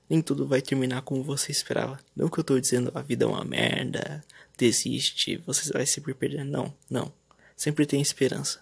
nem 0.08 0.22
tudo 0.22 0.46
vai 0.46 0.62
terminar 0.62 1.02
como 1.02 1.22
você 1.22 1.52
esperava. 1.52 1.98
Não 2.14 2.28
que 2.28 2.38
eu 2.38 2.44
tô 2.44 2.58
dizendo 2.58 2.90
a 2.94 3.02
vida 3.02 3.24
é 3.24 3.28
uma 3.28 3.44
merda, 3.44 4.24
desiste, 4.56 5.36
você 5.46 5.72
vai 5.72 5.86
sempre 5.86 6.14
perder. 6.14 6.44
Não, 6.44 6.74
não. 6.88 7.12
Sempre 7.56 7.86
tem 7.86 8.00
esperança. 8.00 8.60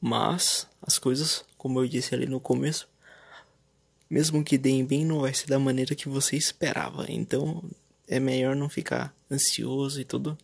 Mas 0.00 0.66
as 0.80 0.98
coisas, 0.98 1.44
como 1.56 1.80
eu 1.80 1.88
disse 1.88 2.14
ali 2.14 2.26
no 2.26 2.40
começo, 2.40 2.88
mesmo 4.08 4.44
que 4.44 4.56
deem 4.56 4.84
bem, 4.84 5.04
não 5.04 5.20
vai 5.20 5.34
ser 5.34 5.46
da 5.46 5.58
maneira 5.58 5.94
que 5.94 6.08
você 6.08 6.36
esperava. 6.36 7.06
Então 7.08 7.62
é 8.06 8.18
melhor 8.20 8.56
não 8.56 8.68
ficar 8.68 9.14
ansioso 9.30 10.00
e 10.00 10.04
tudo. 10.04 10.36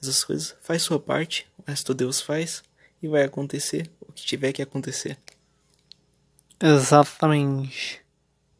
Essas 0.00 0.24
coisas. 0.24 0.54
Faz 0.60 0.82
sua 0.82 0.98
parte, 0.98 1.46
o 1.58 1.62
resto 1.66 1.94
Deus 1.94 2.20
faz 2.20 2.62
e 3.04 3.08
vai 3.08 3.22
acontecer 3.22 3.90
o 4.00 4.10
que 4.10 4.24
tiver 4.24 4.52
que 4.52 4.62
acontecer. 4.62 5.18
Exatamente. 6.58 8.00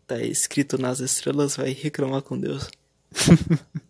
Tá 0.07 0.20
escrito 0.20 0.76
nas 0.76 1.00
estrelas, 1.00 1.57
vai 1.57 1.70
reclamar 1.70 2.20
com 2.20 2.38
Deus. 2.38 2.68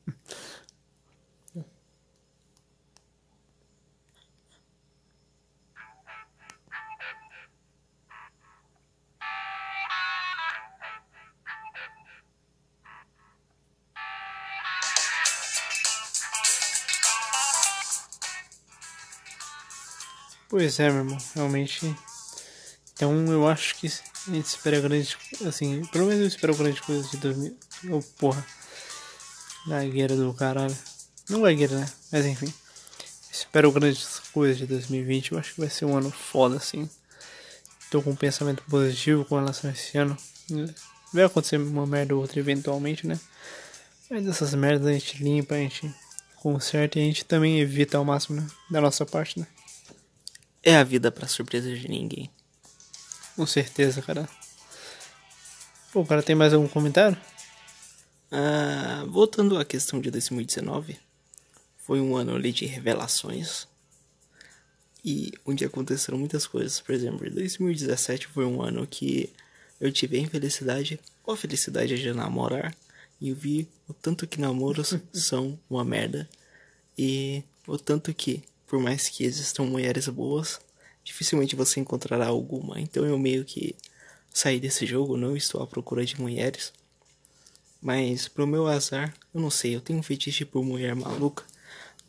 Pois 20.57 20.79
é, 20.79 20.89
meu 20.89 20.99
irmão, 20.99 21.19
realmente. 21.35 21.97
Então 22.93 23.27
eu 23.27 23.49
acho 23.49 23.75
que 23.75 23.89
a 23.89 24.31
gente 24.31 24.47
espera 24.47 24.79
grande. 24.79 25.17
Assim, 25.45 25.85
pelo 25.87 26.07
menos 26.07 26.21
eu 26.21 26.29
espero 26.29 26.55
grande 26.55 26.81
coisa 26.81 27.09
de 27.09 27.17
2000. 27.17 27.57
Oh, 27.91 28.01
porra. 28.21 28.47
Gagueira 29.67 30.15
do 30.15 30.33
caralho. 30.33 30.77
Não 31.29 31.43
gagueira, 31.43 31.81
né? 31.81 31.93
Mas 32.13 32.25
enfim. 32.25 32.55
Espero 33.33 33.73
grandes 33.73 34.21
coisas 34.33 34.57
de 34.57 34.65
2020. 34.67 35.33
Eu 35.33 35.39
acho 35.41 35.55
que 35.55 35.61
vai 35.61 35.69
ser 35.69 35.87
um 35.87 35.97
ano 35.97 36.13
foda, 36.13 36.59
assim. 36.59 36.89
Tô 37.91 38.01
com 38.01 38.11
um 38.11 38.17
pensamento 38.17 38.63
positivo 38.71 39.25
com 39.25 39.35
relação 39.35 39.69
a 39.69 39.73
esse 39.73 39.99
ano. 39.99 40.17
Vai 41.13 41.25
acontecer 41.25 41.57
uma 41.57 41.85
merda 41.85 42.15
ou 42.15 42.21
outra 42.21 42.39
eventualmente, 42.39 43.09
né? 43.09 43.19
Mas 44.09 44.25
essas 44.25 44.55
merdas 44.55 44.87
a 44.87 44.93
gente 44.93 45.21
limpa, 45.21 45.57
a 45.57 45.59
gente 45.59 45.93
conserta 46.37 47.01
e 47.01 47.03
a 47.03 47.07
gente 47.07 47.25
também 47.25 47.59
evita 47.59 47.99
ao 47.99 48.05
máximo, 48.05 48.41
né? 48.41 48.47
Da 48.71 48.81
nossa 48.81 49.05
parte, 49.05 49.41
né? 49.41 49.49
É 50.65 50.77
a 50.77 50.83
vida 50.83 51.13
para 51.13 51.29
surpresa 51.29 51.69
de 51.75 51.87
ninguém. 51.89 52.31
Com 53.37 53.45
certeza, 53.45 54.01
cara. 54.01 54.27
Pô, 55.93 56.01
o 56.01 56.07
cara 56.07 56.23
tem 56.23 56.35
mais 56.35 56.55
algum 56.55 56.67
comentário? 56.67 57.19
Ah, 58.33 59.05
voltando 59.07 59.59
à 59.59 59.65
questão 59.65 60.01
de 60.01 60.11
2019, 60.11 60.99
foi 61.77 62.01
um 62.01 62.17
ano 62.17 62.35
ali 62.35 62.51
de 62.51 62.65
revelações 62.65 63.69
e 65.05 65.33
onde 65.45 65.67
aconteceram 65.67 66.17
muitas 66.17 66.47
coisas. 66.47 66.81
Por 66.81 66.95
exemplo, 66.95 67.31
2017 67.31 68.29
foi 68.29 68.47
um 68.47 68.63
ano 68.63 68.87
que 68.87 69.31
eu 69.79 69.93
tive 69.93 70.17
a 70.17 70.21
infelicidade 70.21 70.99
ou 71.27 71.35
a 71.35 71.37
felicidade 71.37 72.01
de 72.01 72.13
namorar 72.15 72.75
e 73.21 73.29
eu 73.29 73.37
vi 73.37 73.69
o 73.87 73.93
tanto 73.93 74.27
que 74.27 74.41
namoros 74.41 74.97
são 75.13 75.61
uma 75.69 75.85
merda 75.85 76.27
e 76.97 77.45
o 77.67 77.77
tanto 77.77 78.15
que 78.15 78.43
por 78.67 78.81
mais 78.81 79.09
que 79.09 79.25
existam 79.25 79.65
mulheres 79.65 80.09
boas, 80.09 80.61
dificilmente 81.05 81.57
você 81.57 81.81
encontrará 81.81 82.27
alguma. 82.27 82.81
Então 82.81 83.05
eu 83.05 83.19
meio 83.19 83.45
que 83.45 83.77
saí 84.33 84.59
desse 84.59 84.87
jogo, 84.87 85.17
não 85.17 85.37
estou 85.37 85.63
à 85.63 85.67
procura 85.67 86.05
de 86.05 86.21
mulheres. 86.21 86.73
Mas 87.81 88.29
pro 88.29 88.47
meu 88.47 88.67
azar, 88.67 89.15
eu 89.35 89.41
não 89.41 89.51
sei, 89.51 89.77
eu 89.77 89.81
tenho 89.81 89.99
um 89.99 90.03
fetiche 90.03 90.45
por 90.45 90.65
mulher 90.65 90.95
maluca. 90.95 91.45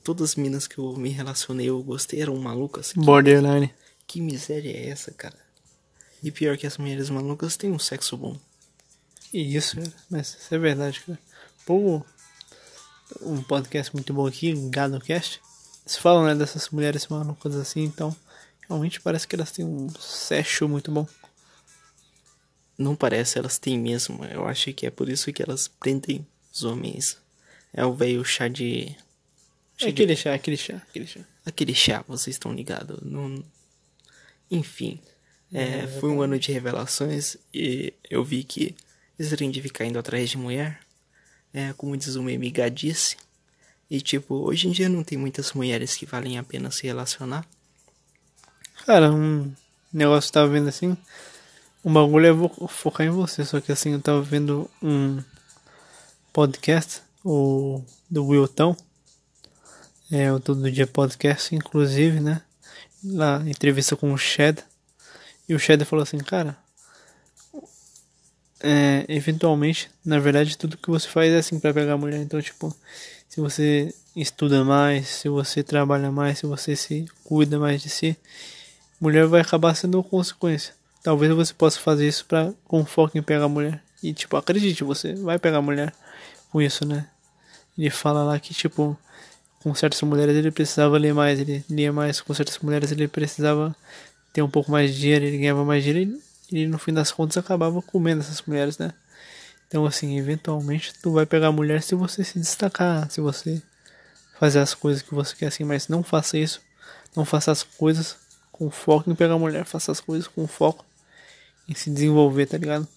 Todas 0.04 0.32
as 0.32 0.36
minas 0.36 0.68
que 0.68 0.78
eu 0.78 0.96
me 0.96 1.10
relacionei, 1.10 1.68
eu 1.68 1.82
gostei, 1.84 2.22
eram 2.22 2.36
malucas. 2.38 2.94
Borderline. 2.96 3.74
Que 4.08 4.22
miséria 4.22 4.72
é 4.72 4.90
essa, 4.90 5.12
cara? 5.12 5.38
E 6.24 6.32
pior 6.32 6.58
que 6.58 6.66
as 6.66 6.78
mulheres 6.78 7.10
malucas 7.10 7.58
têm 7.58 7.72
um 7.72 7.80
sexo 7.80 8.16
bom. 8.16 8.38
Isso. 9.34 9.78
Mas 10.10 10.38
isso 10.40 10.56
é 10.56 10.58
verdade, 10.58 11.02
cara. 11.02 11.20
Pô, 11.66 12.06
um 13.22 13.44
podcast 13.44 13.94
muito 13.94 14.14
bom 14.14 14.26
aqui, 14.26 14.54
GadoCast. 14.70 15.42
Eles 15.86 15.98
falam, 15.98 16.26
né, 16.26 16.34
dessas 16.34 16.70
mulheres 16.70 17.08
malucas 17.08 17.56
assim, 17.56 17.84
então 17.84 18.16
realmente 18.68 19.00
parece 19.00 19.28
que 19.28 19.36
elas 19.36 19.52
têm 19.52 19.64
um 19.64 19.88
sexo 20.00 20.68
muito 20.68 20.92
bom. 20.92 21.08
Não 22.78 22.96
parece, 22.96 23.38
elas 23.38 23.58
têm 23.58 23.80
mesmo. 23.80 24.26
Eu 24.26 24.48
acho 24.48 24.74
que 24.74 24.86
é 24.86 24.90
por 24.90 25.08
isso 25.08 25.32
que 25.32 25.44
elas 25.44 25.68
prendem 25.68 26.26
os 26.54 26.64
homens. 26.64 27.18
É 27.72 27.86
o 27.86 27.94
velho 27.94 28.24
chá 28.26 28.48
de. 28.48 28.96
É 29.80 29.88
aquele 29.88 30.16
chá, 30.16 30.34
aquele 30.34 30.58
chá, 30.58 30.76
aquele 30.76 31.08
chá. 31.08 31.22
Aquele 31.46 31.76
chá, 31.76 32.04
vocês 32.08 32.36
estão 32.36 32.54
ligados. 32.54 33.00
Não... 33.02 33.44
Enfim. 34.50 35.00
É, 35.54 35.80
é, 35.80 35.88
foi 36.00 36.10
um 36.10 36.22
ano 36.22 36.40
de 36.40 36.52
revelações 36.52 37.38
e 37.54 37.94
eu 38.10 38.24
vi 38.24 38.44
que 38.44 38.76
trem 39.30 39.52
de 39.52 39.62
ficar 39.62 39.86
indo 39.86 40.00
atrás 40.00 40.30
de 40.30 40.38
mulher, 40.38 40.80
é, 41.54 41.72
como 41.74 41.96
diz 41.96 42.16
o 42.16 42.24
meme 42.24 42.50
gadice. 42.50 43.16
E 43.96 44.02
tipo, 44.02 44.36
hoje 44.36 44.68
em 44.68 44.72
dia 44.72 44.90
não 44.90 45.06
tem 45.06 45.18
muitas 45.18 45.54
mulheres 45.54 45.96
que 45.96 46.06
valem 46.06 46.38
a 46.38 46.44
pena 46.44 46.70
se 46.70 46.86
relacionar. 46.86 47.48
Cara, 48.86 49.10
um 49.10 49.50
negócio 49.94 50.28
que 50.28 50.34
tava 50.34 50.50
vendo 50.50 50.68
assim, 50.68 50.98
um 51.82 51.94
bagulho 51.94 52.26
é 52.28 52.32
vou 52.34 52.50
focar 52.68 53.08
em 53.08 53.10
você, 53.10 53.46
só 53.46 53.62
que 53.62 53.72
assim, 53.72 53.94
eu 53.94 54.02
tava 54.02 54.22
vendo 54.22 54.70
um 54.84 55.24
podcast, 56.34 57.04
o 57.24 57.82
do 58.10 58.26
Wilton, 58.26 58.76
é 60.12 60.30
o 60.30 60.42
Todo 60.42 60.70
Dia 60.70 60.86
Podcast, 60.86 61.56
inclusive, 61.56 62.20
né? 62.20 62.42
Lá, 63.02 63.42
entrevista 63.48 63.96
com 63.96 64.12
o 64.12 64.18
Shed. 64.18 64.62
E 65.48 65.56
o 65.56 65.60
Shed 65.60 65.86
falou 65.86 66.04
assim, 66.04 66.18
cara, 66.18 66.58
é, 68.60 69.06
eventualmente, 69.08 69.90
na 70.04 70.20
verdade, 70.20 70.58
tudo 70.58 70.76
que 70.76 70.90
você 70.90 71.08
faz 71.08 71.32
é 71.32 71.38
assim 71.38 71.62
para 71.62 71.74
pegar 71.74 71.94
a 71.94 71.98
mulher. 71.98 72.20
Então, 72.20 72.42
tipo, 72.42 72.76
se 73.36 73.42
você 73.42 73.94
estuda 74.16 74.64
mais, 74.64 75.10
se 75.10 75.28
você 75.28 75.62
trabalha 75.62 76.10
mais, 76.10 76.40
se 76.40 76.46
você 76.46 76.74
se 76.74 77.06
cuida 77.26 77.60
mais 77.60 77.82
de 77.82 77.90
si, 77.90 78.16
mulher 78.98 79.28
vai 79.28 79.42
acabar 79.42 79.76
sendo 79.76 80.02
consequência. 80.02 80.74
Talvez 81.04 81.34
você 81.34 81.54
possa 81.54 81.78
fazer 81.78 82.08
isso 82.08 82.26
para 82.26 82.54
com 82.66 82.86
foco 82.86 83.18
em 83.18 83.22
pegar 83.22 83.44
a 83.44 83.50
mulher. 83.50 83.84
E 84.02 84.14
tipo, 84.14 84.38
acredite, 84.38 84.86
você 84.86 85.16
vai 85.16 85.38
pegar 85.38 85.58
a 85.58 85.62
mulher 85.62 85.94
com 86.50 86.62
isso, 86.62 86.86
né? 86.86 87.10
Ele 87.78 87.90
fala 87.90 88.24
lá 88.24 88.40
que 88.40 88.54
tipo, 88.54 88.98
com 89.62 89.76
certas 89.76 90.02
mulheres 90.04 90.38
ele 90.38 90.50
precisava 90.50 90.98
ler 90.98 91.14
mais, 91.14 91.38
ele 91.38 91.62
lia 91.70 91.92
mais, 91.92 92.22
com 92.22 92.34
certas 92.34 92.58
mulheres 92.60 92.94
ele 92.94 93.06
precisava 93.06 93.76
ter 94.32 94.44
um 94.44 94.50
pouco 94.50 94.72
mais 94.72 94.94
de 94.94 95.02
dinheiro, 95.02 95.26
ele 95.26 95.40
ganhava 95.40 95.66
mais 95.66 95.84
dinheiro 95.84 96.18
e, 96.50 96.62
e 96.62 96.68
no 96.68 96.78
fim 96.78 96.94
das 96.94 97.12
contas 97.12 97.36
acabava 97.36 97.82
comendo 97.82 98.22
essas 98.22 98.42
mulheres, 98.44 98.78
né? 98.78 98.94
Então 99.76 99.86
assim, 99.86 100.18
eventualmente 100.18 100.94
tu 101.02 101.12
vai 101.12 101.26
pegar 101.26 101.52
mulher 101.52 101.84
se 101.84 101.96
você 101.96 102.24
se 102.24 102.40
destacar, 102.40 103.12
se 103.12 103.20
você 103.20 103.62
fazer 104.40 104.60
as 104.60 104.74
coisas 104.74 105.02
que 105.02 105.14
você 105.14 105.36
quer 105.36 105.48
assim, 105.48 105.66
mas 105.66 105.90
não 105.90 106.02
faça 106.02 106.38
isso, 106.38 106.62
não 107.14 107.26
faça 107.26 107.52
as 107.52 107.62
coisas 107.62 108.16
com 108.54 108.72
foco 108.72 109.12
em 109.12 109.16
pegar 109.16 109.38
mulher, 109.38 109.66
faça 109.66 109.92
as 109.92 110.00
coisas 110.00 110.30
com 110.30 110.48
foco 110.48 110.86
em 111.68 111.76
se 111.76 111.92
desenvolver, 111.92 112.46
tá 112.46 112.58
ligado? 112.58 112.88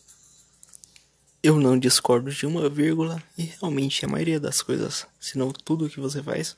Eu 1.42 1.58
não 1.58 1.76
discordo 1.76 2.30
de 2.30 2.46
uma 2.46 2.70
vírgula 2.70 3.20
e 3.36 3.42
realmente 3.42 4.04
a 4.04 4.08
maioria 4.08 4.38
das 4.38 4.62
coisas, 4.62 5.04
se 5.18 5.36
não 5.36 5.50
tudo 5.50 5.90
que 5.90 5.98
você 5.98 6.22
faz, 6.22 6.56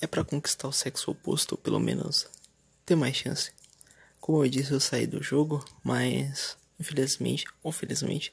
é 0.00 0.08
para 0.08 0.24
conquistar 0.24 0.66
o 0.66 0.72
sexo 0.72 1.12
oposto 1.12 1.52
ou 1.52 1.58
pelo 1.58 1.78
menos 1.78 2.26
ter 2.84 2.96
mais 2.96 3.14
chance. 3.14 3.52
Como 4.20 4.44
eu 4.44 4.50
disse, 4.50 4.72
eu 4.72 4.80
saí 4.80 5.06
do 5.06 5.22
jogo, 5.22 5.64
mas 5.84 6.56
infelizmente 6.80 7.44
ou 7.62 7.70
felizmente 7.70 8.32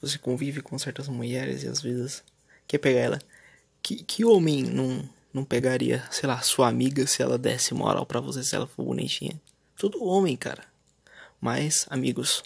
você 0.00 0.18
convive 0.18 0.62
com 0.62 0.78
certas 0.78 1.08
mulheres 1.08 1.62
e 1.62 1.68
às 1.68 1.80
vezes 1.80 2.22
quer 2.66 2.78
pegar 2.78 3.00
ela. 3.00 3.18
Que, 3.82 4.02
que 4.02 4.24
homem 4.24 4.62
não, 4.62 5.08
não 5.32 5.44
pegaria, 5.44 6.04
sei 6.10 6.28
lá, 6.28 6.40
sua 6.40 6.68
amiga 6.68 7.06
se 7.06 7.22
ela 7.22 7.38
desse 7.38 7.74
moral 7.74 8.06
para 8.06 8.20
você 8.20 8.42
se 8.42 8.54
ela 8.54 8.66
for 8.66 8.84
bonitinha? 8.84 9.40
Todo 9.76 10.04
homem, 10.04 10.36
cara. 10.36 10.64
Mas, 11.40 11.86
amigos, 11.88 12.42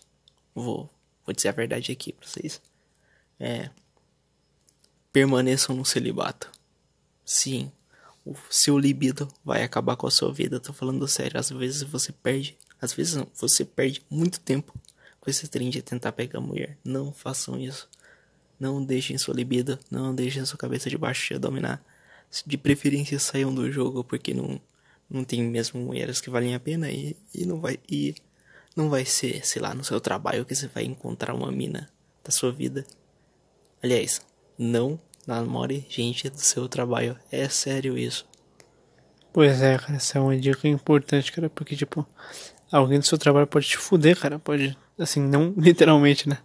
vou, 0.55 0.91
vou 1.25 1.35
dizer 1.35 1.49
a 1.49 1.53
verdade 1.53 1.93
aqui 1.93 2.13
pra 2.13 2.27
vocês. 2.29 2.61
É. 3.41 3.71
Permaneçam 5.13 5.75
no 5.75 5.85
celibato. 5.85 6.51
Sim, 7.25 7.71
o 8.25 8.35
seu 8.51 8.79
libido 8.79 9.29
vai 9.45 9.63
acabar 9.63 9.97
com 9.97 10.07
a 10.07 10.11
sua 10.11 10.33
vida. 10.33 10.61
Tô 10.61 10.73
falando 10.73 11.07
sério. 11.09 11.39
Às 11.41 11.51
vezes 11.51 11.83
você 11.83 12.13
perde. 12.13 12.57
Às 12.81 12.93
vezes 12.93 13.23
você 13.35 13.65
perde 13.65 14.03
muito 14.11 14.41
tempo 14.41 14.75
com 15.23 15.31
esse 15.31 15.47
trem 15.47 15.71
de 15.71 15.81
tentar 15.81 16.11
pegar 16.11 16.41
mulher. 16.41 16.77
Não 16.85 17.13
façam 17.13 17.57
isso. 17.57 17.89
Não 18.59 18.85
deixem 18.85 19.17
sua 19.17 19.33
libido. 19.33 19.79
Não 19.89 20.13
deixem 20.13 20.45
sua 20.45 20.59
cabeça 20.59 20.91
de 20.91 20.99
baixo 20.99 21.39
dominar. 21.39 21.81
De 22.45 22.59
preferência 22.59 23.21
saiam 23.21 23.55
do 23.55 23.71
jogo 23.71 24.03
porque 24.03 24.35
não, 24.35 24.61
não 25.09 25.23
tem 25.23 25.41
mesmo 25.45 25.81
mulheres 25.81 26.21
que 26.21 26.29
valem 26.29 26.57
a 26.57 26.61
pena 26.61 26.91
e, 26.91 27.17
e 27.33 27.47
não 27.47 27.61
vai. 27.61 27.79
E 27.89 28.17
não 28.75 28.91
vai 28.91 29.05
ser, 29.05 29.47
sei 29.47 29.63
lá, 29.63 29.73
no 29.73 29.85
seu 29.85 30.01
trabalho 30.01 30.45
que 30.45 30.57
você 30.57 30.67
vai 30.67 30.83
encontrar 30.83 31.35
uma 31.37 31.53
mina 31.53 31.89
da 32.25 32.33
sua 32.33 32.51
vida. 32.51 32.85
Aliás, 33.81 34.21
não 34.59 34.99
namore 35.25 35.87
gente 35.89 36.29
do 36.29 36.41
seu 36.41 36.69
trabalho. 36.69 37.17
É 37.31 37.49
sério 37.49 37.97
isso. 37.97 38.27
Pois 39.33 39.63
é, 39.63 39.79
cara, 39.79 39.95
essa 39.95 40.19
é 40.19 40.21
uma 40.21 40.37
dica 40.37 40.67
importante, 40.67 41.31
cara, 41.31 41.49
porque, 41.49 41.77
tipo, 41.77 42.05
alguém 42.73 42.99
do 42.99 43.07
seu 43.07 43.17
trabalho 43.17 43.47
pode 43.47 43.69
te 43.69 43.79
fuder, 43.79 44.19
cara, 44.19 44.39
pode, 44.39 44.77
assim, 44.99 45.21
não 45.21 45.55
literalmente, 45.59 46.29
né? 46.29 46.39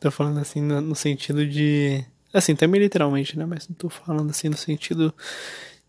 Tô 0.00 0.10
falando 0.10 0.38
assim 0.38 0.60
no, 0.60 0.80
no 0.80 0.94
sentido 0.94 1.46
de. 1.46 2.04
Assim, 2.32 2.56
também 2.56 2.80
literalmente, 2.80 3.38
né? 3.38 3.46
Mas 3.46 3.68
não 3.68 3.76
tô 3.76 3.88
falando 3.88 4.30
assim 4.30 4.48
no 4.48 4.56
sentido 4.56 5.14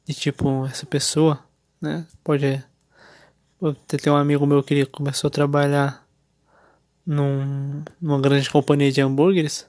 de, 0.06 0.13
tipo, 0.13 0.65
essa 0.68 0.86
pessoa, 0.86 1.44
né? 1.82 2.06
Pode 2.24 2.63
tem 3.88 4.12
um 4.12 4.18
amigo 4.18 4.46
meu 4.46 4.62
que 4.62 4.74
ele 4.74 4.86
começou 4.86 5.28
a 5.30 5.32
trabalhar 5.32 6.06
num, 7.06 7.84
numa 8.02 8.20
grande 8.20 8.50
companhia 8.50 8.91
de 8.91 9.02
hambúrgueres. 9.02 9.68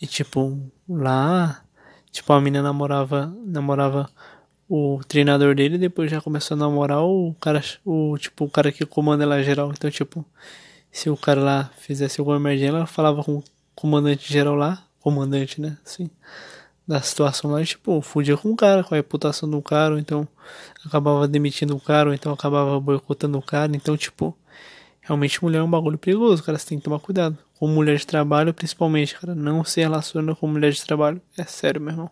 E 0.00 0.06
tipo, 0.06 0.58
lá, 0.88 1.62
tipo, 2.10 2.32
a 2.32 2.40
menina 2.40 2.62
namorava, 2.62 3.34
namorava 3.44 4.08
o 4.68 5.00
treinador 5.06 5.54
dele 5.54 5.78
depois 5.78 6.10
já 6.10 6.20
começou 6.20 6.54
a 6.54 6.58
namorar 6.58 7.02
o 7.02 7.34
cara, 7.40 7.62
o 7.84 8.16
tipo, 8.18 8.44
o 8.44 8.50
cara 8.50 8.70
que 8.70 8.86
comanda 8.86 9.26
lá 9.26 9.42
geral. 9.42 9.72
Então, 9.72 9.90
tipo, 9.90 10.24
se 10.90 11.10
o 11.10 11.16
cara 11.16 11.40
lá 11.40 11.70
fizesse 11.78 12.20
alguma 12.20 12.38
merda, 12.38 12.66
ela 12.66 12.86
falava 12.86 13.22
com 13.24 13.38
o 13.38 13.44
comandante 13.74 14.32
geral 14.32 14.54
lá, 14.54 14.84
comandante, 15.00 15.60
né? 15.60 15.78
Assim 15.84 16.10
da 16.90 17.00
situação 17.00 17.52
lá, 17.52 17.64
tipo, 17.64 18.02
fudia 18.02 18.36
com 18.36 18.50
o 18.50 18.56
cara, 18.56 18.82
com 18.82 18.92
a 18.92 18.96
reputação 18.96 19.48
do 19.48 19.62
cara, 19.62 19.94
ou 19.94 20.00
então 20.00 20.26
acabava 20.84 21.28
demitindo 21.28 21.76
o 21.76 21.80
cara, 21.80 22.08
ou 22.08 22.14
então 22.14 22.32
acabava 22.32 22.80
boicotando 22.80 23.38
o 23.38 23.42
cara, 23.42 23.70
então, 23.76 23.96
tipo, 23.96 24.36
realmente 25.00 25.40
mulher 25.40 25.58
é 25.58 25.62
um 25.62 25.70
bagulho 25.70 25.96
perigoso, 25.96 26.42
cara, 26.42 26.58
você 26.58 26.66
tem 26.66 26.78
que 26.78 26.84
tomar 26.84 26.98
cuidado. 26.98 27.38
Com 27.60 27.68
mulher 27.68 27.96
de 27.96 28.04
trabalho, 28.04 28.52
principalmente, 28.52 29.14
cara, 29.14 29.36
não 29.36 29.62
se 29.62 29.80
relaciona 29.80 30.34
com 30.34 30.48
mulher 30.48 30.72
de 30.72 30.84
trabalho, 30.84 31.22
é 31.38 31.44
sério, 31.44 31.80
meu 31.80 31.92
irmão. 31.92 32.10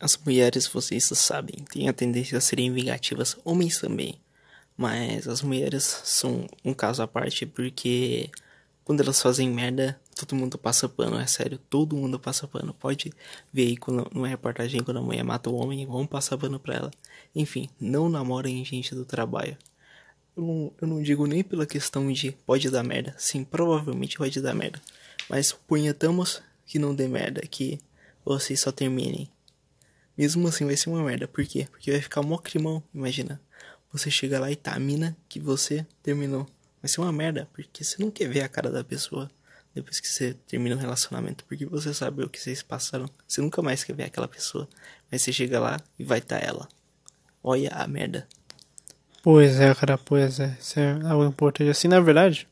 As 0.00 0.18
mulheres, 0.18 0.66
vocês 0.66 1.04
sabem, 1.12 1.64
têm 1.70 1.88
a 1.88 1.92
tendência 1.92 2.36
a 2.36 2.40
serem 2.40 2.72
vingativas, 2.72 3.36
homens 3.44 3.78
também. 3.78 4.18
Mas 4.76 5.28
as 5.28 5.40
mulheres 5.42 5.84
são 6.04 6.46
um 6.64 6.74
caso 6.74 7.02
à 7.02 7.06
parte 7.06 7.46
porque 7.46 8.30
quando 8.84 9.00
elas 9.00 9.22
fazem 9.22 9.48
merda, 9.48 9.98
todo 10.14 10.34
mundo 10.34 10.58
passa 10.58 10.88
pano, 10.88 11.18
é 11.18 11.26
sério, 11.26 11.58
todo 11.70 11.96
mundo 11.96 12.18
passa 12.18 12.46
pano. 12.46 12.74
Pode 12.74 13.12
ver 13.52 13.68
aí 13.68 13.76
quando, 13.76 14.08
numa 14.12 14.28
reportagem 14.28 14.82
quando 14.82 14.98
a 14.98 15.02
mulher 15.02 15.24
mata 15.24 15.48
o 15.48 15.54
homem, 15.54 15.86
vão 15.86 16.06
passar 16.06 16.36
pano 16.36 16.60
pra 16.60 16.74
ela. 16.74 16.90
Enfim, 17.34 17.70
não 17.80 18.08
namorem 18.08 18.64
gente 18.64 18.94
do 18.94 19.04
trabalho. 19.04 19.56
Eu 20.36 20.42
não, 20.42 20.72
eu 20.82 20.88
não 20.88 21.02
digo 21.02 21.26
nem 21.26 21.42
pela 21.42 21.64
questão 21.64 22.12
de 22.12 22.32
pode 22.32 22.68
dar 22.68 22.82
merda. 22.82 23.14
Sim, 23.16 23.44
provavelmente 23.44 24.18
pode 24.18 24.40
dar 24.40 24.54
merda. 24.54 24.82
Mas 25.30 25.52
punhetamos 25.52 26.42
que 26.66 26.78
não 26.78 26.94
dê 26.94 27.08
merda, 27.08 27.40
que 27.42 27.80
vocês 28.24 28.60
só 28.60 28.72
terminem. 28.72 29.30
Mesmo 30.16 30.46
assim 30.48 30.64
vai 30.64 30.76
ser 30.76 30.90
uma 30.90 31.02
merda. 31.02 31.26
Por 31.26 31.44
quê? 31.44 31.66
Porque 31.70 31.90
vai 31.90 32.00
ficar 32.00 32.22
mó 32.22 32.36
crimão, 32.36 32.82
imagina. 32.92 33.40
Você 33.94 34.10
chega 34.10 34.40
lá 34.40 34.50
e 34.50 34.56
tá 34.56 34.72
a 34.72 34.78
mina 34.80 35.16
que 35.28 35.38
você 35.38 35.86
terminou. 36.02 36.48
Vai 36.82 36.88
ser 36.88 37.00
uma 37.00 37.12
merda, 37.12 37.48
porque 37.52 37.84
você 37.84 38.02
não 38.02 38.10
quer 38.10 38.28
ver 38.28 38.40
a 38.40 38.48
cara 38.48 38.68
da 38.68 38.82
pessoa 38.82 39.30
depois 39.72 40.00
que 40.00 40.08
você 40.08 40.34
termina 40.48 40.74
o 40.74 40.78
relacionamento, 40.78 41.44
porque 41.44 41.64
você 41.64 41.94
sabe 41.94 42.24
o 42.24 42.28
que 42.28 42.40
vocês 42.40 42.60
passaram. 42.60 43.08
Você 43.26 43.40
nunca 43.40 43.62
mais 43.62 43.84
quer 43.84 43.94
ver 43.94 44.02
aquela 44.02 44.26
pessoa. 44.26 44.68
Mas 45.10 45.22
você 45.22 45.32
chega 45.32 45.60
lá 45.60 45.80
e 45.96 46.02
vai 46.02 46.18
estar 46.18 46.40
tá 46.40 46.44
ela. 46.44 46.68
Olha 47.40 47.70
a 47.70 47.86
merda. 47.86 48.26
Pois 49.22 49.60
é, 49.60 49.72
cara, 49.76 49.96
pois 49.96 50.40
é. 50.40 50.56
Isso 50.60 50.80
é 50.80 51.00
algo 51.04 51.24
importante. 51.24 51.70
Assim, 51.70 51.86
na 51.86 52.00
verdade, 52.00 52.48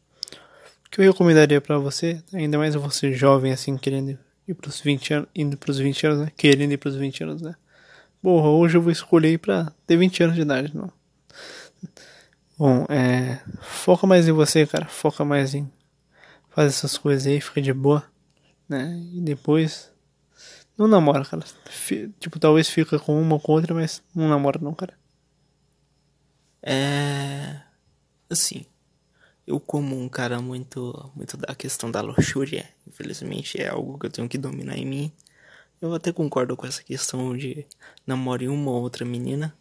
o 0.87 0.91
que 0.91 1.01
eu 1.01 1.05
recomendaria 1.05 1.61
para 1.61 1.77
você, 1.77 2.23
ainda 2.33 2.57
mais 2.57 2.77
você 2.77 3.13
jovem, 3.13 3.51
assim, 3.51 3.77
querendo 3.77 4.17
ir 4.47 4.55
pros 4.55 4.81
20 4.81 5.15
anos, 5.15 5.29
indo 5.35 5.57
pros 5.57 5.79
20 5.79 6.07
anos, 6.07 6.19
né? 6.21 6.33
Querendo 6.37 6.71
ir 6.71 6.77
pros 6.77 6.95
20 6.95 7.25
anos, 7.25 7.43
né? 7.43 7.57
Porra, 8.23 8.49
hoje 8.49 8.77
eu 8.77 8.83
vou 8.83 8.93
escolher 8.93 9.41
pra 9.41 9.73
ter 9.89 9.97
20 9.97 10.23
anos 10.23 10.37
de 10.37 10.43
idade, 10.43 10.71
não. 10.73 11.02
Bom, 12.59 12.85
é. 12.88 13.40
Foca 13.61 14.07
mais 14.07 14.29
em 14.29 14.33
você, 14.33 14.66
cara. 14.66 14.87
Foca 14.87 15.25
mais 15.25 15.55
em 15.55 15.71
fazer 16.51 16.68
essas 16.68 16.99
coisas 16.99 17.27
aí, 17.27 17.40
fica 17.40 17.62
de 17.62 17.73
boa, 17.73 18.05
né? 18.68 18.99
E 19.14 19.21
depois 19.21 19.90
Não 20.79 20.88
namora, 20.88 21.25
cara. 21.25 21.45
Fi- 21.71 22.11
tipo, 22.21 22.38
talvez 22.40 22.68
fica 22.71 22.99
com 22.99 23.21
uma 23.21 23.35
ou 23.35 23.40
com 23.40 23.53
outra, 23.53 23.75
mas 23.75 24.03
não 24.14 24.29
namora 24.29 24.61
não, 24.61 24.75
cara. 24.75 24.95
É. 26.62 27.61
Assim. 28.31 28.64
Eu, 29.47 29.61
como 29.61 29.99
um 30.01 30.09
cara 30.09 30.40
muito, 30.40 31.11
muito 31.16 31.37
da 31.37 31.55
questão 31.55 31.90
da 31.90 32.01
luxúria, 32.01 32.68
infelizmente 32.87 33.61
é 33.61 33.68
algo 33.68 33.99
que 33.99 34.07
eu 34.07 34.11
tenho 34.11 34.29
que 34.29 34.38
dominar 34.38 34.77
em 34.79 34.87
mim. 34.87 35.12
Eu 35.81 35.95
até 35.95 36.12
concordo 36.12 36.57
com 36.57 36.66
essa 36.66 36.83
questão 36.83 37.37
de 37.37 37.66
namorar 38.07 38.49
uma 38.51 38.71
ou 38.73 38.83
outra 38.83 39.05
menina. 39.07 39.57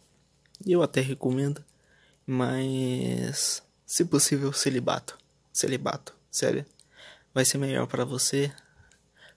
E 0.66 0.72
eu 0.72 0.82
até 0.82 1.00
recomendo. 1.00 1.64
Mas. 2.26 3.62
Se 3.84 4.04
possível, 4.04 4.52
celibato. 4.52 5.18
Celibato, 5.52 6.14
sério. 6.30 6.64
Vai 7.34 7.44
ser 7.44 7.58
melhor 7.58 7.86
pra 7.86 8.04
você. 8.04 8.52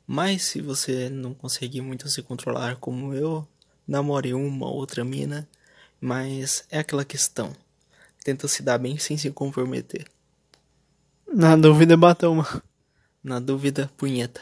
Mas 0.07 0.43
se 0.43 0.61
você 0.61 1.09
não 1.09 1.33
conseguir 1.33 1.81
muito 1.81 2.07
se 2.09 2.21
controlar 2.21 2.77
como 2.77 3.13
eu, 3.13 3.47
namore 3.87 4.33
uma 4.33 4.67
ou 4.67 4.75
outra 4.75 5.03
mina. 5.03 5.47
Mas 5.99 6.65
é 6.69 6.79
aquela 6.79 7.03
questão. 7.03 7.55
Tenta 8.23 8.47
se 8.47 8.63
dar 8.63 8.77
bem 8.77 8.97
sem 8.97 9.17
se 9.17 9.29
comprometer. 9.31 10.05
Na 11.27 11.55
dúvida, 11.55 11.97
bata 11.97 12.29
uma. 12.29 12.63
Na 13.23 13.39
dúvida, 13.39 13.89
punheta. 13.97 14.41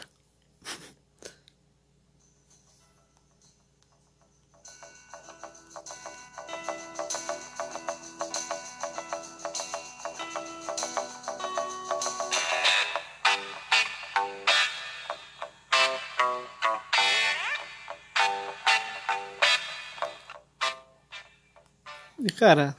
Cara, 22.44 22.76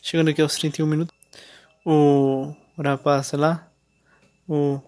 chegando 0.00 0.30
aqui 0.30 0.40
aos 0.40 0.54
31 0.54 0.86
minutos, 0.86 1.14
o 1.84 2.54
rapaz 2.82 3.30
lá, 3.32 3.70
o, 4.48 4.80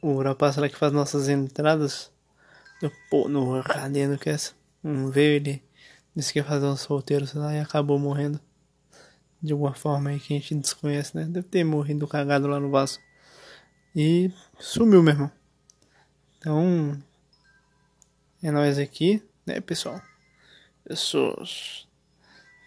o 0.00 0.22
rapaz 0.22 0.56
lá 0.56 0.66
que 0.66 0.74
faz 0.74 0.90
nossas 0.90 1.28
entradas, 1.28 2.10
do, 2.80 2.90
pô, 3.10 3.28
no 3.28 3.60
Radeno 3.60 4.16
que 4.16 4.30
é 4.30 4.32
essa, 4.32 4.54
um 4.82 5.10
veio 5.10 5.32
ele, 5.32 5.62
disse 6.16 6.32
que 6.32 6.38
ia 6.38 6.44
fazer 6.44 6.64
um 6.64 6.74
solteiro, 6.74 7.26
sei 7.26 7.38
lá, 7.38 7.54
e 7.54 7.60
acabou 7.60 7.98
morrendo. 7.98 8.40
De 9.42 9.52
alguma 9.52 9.74
forma 9.74 10.08
aí 10.08 10.18
que 10.18 10.32
a 10.32 10.38
gente 10.38 10.54
desconhece, 10.54 11.14
né? 11.14 11.24
Deve 11.24 11.46
ter 11.46 11.64
morrido 11.64 12.08
cagado 12.08 12.46
lá 12.46 12.58
no 12.58 12.70
vaso. 12.70 12.98
E 13.94 14.32
sumiu, 14.58 15.02
meu 15.02 15.12
irmão. 15.12 15.30
Então, 16.38 16.98
é 18.42 18.50
nós 18.50 18.78
aqui, 18.78 19.22
né, 19.44 19.60
pessoal? 19.60 20.00
Pessoas. 20.82 21.86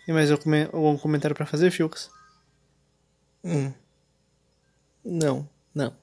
Tem 0.08 0.16
mais 0.16 0.32
algum 0.32 0.42
come- 0.46 0.70
algum 0.72 0.98
comentário 0.98 1.36
pra 1.36 1.46
fazer, 1.46 1.70
Fiocas? 1.70 2.10
Hum. 3.44 3.74
Não, 5.04 5.48
não. 5.76 5.94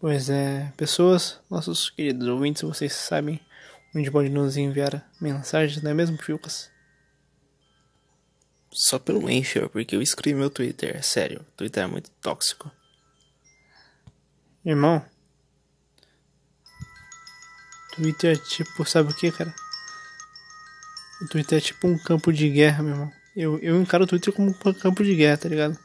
Pois 0.00 0.30
é, 0.30 0.72
pessoas, 0.78 1.38
nossos 1.50 1.90
queridos 1.90 2.26
ouvintes, 2.26 2.62
vocês 2.62 2.94
sabem 2.94 3.38
onde 3.94 4.10
pode 4.10 4.30
nos 4.30 4.56
enviar 4.56 5.06
mensagens, 5.20 5.82
não 5.82 5.90
é 5.90 5.94
mesmo, 5.94 6.16
Fiocas? 6.16 6.70
Só 8.72 8.98
pelo 8.98 9.26
Anchor, 9.28 9.68
porque 9.68 9.94
eu 9.94 10.00
escrevi 10.00 10.38
meu 10.38 10.48
Twitter. 10.48 11.04
Sério, 11.04 11.40
o 11.42 11.52
Twitter 11.56 11.84
é 11.84 11.86
muito 11.86 12.10
tóxico. 12.22 12.70
Irmão, 14.64 15.04
Twitter 17.94 18.36
é 18.36 18.40
tipo, 18.40 18.84
sabe 18.86 19.10
o 19.12 19.14
que, 19.14 19.30
cara? 19.32 19.54
O 21.20 21.26
Twitter 21.28 21.58
é 21.58 21.60
tipo 21.60 21.86
um 21.88 21.98
campo 21.98 22.32
de 22.32 22.48
guerra, 22.48 22.82
meu 22.82 22.92
irmão. 22.92 23.17
Eu, 23.38 23.56
eu 23.60 23.80
encaro 23.80 24.02
o 24.02 24.06
Twitter 24.06 24.32
como 24.32 24.52
campo 24.74 25.04
de 25.04 25.14
guerra, 25.14 25.36
tá 25.36 25.48
ligado? 25.48 25.78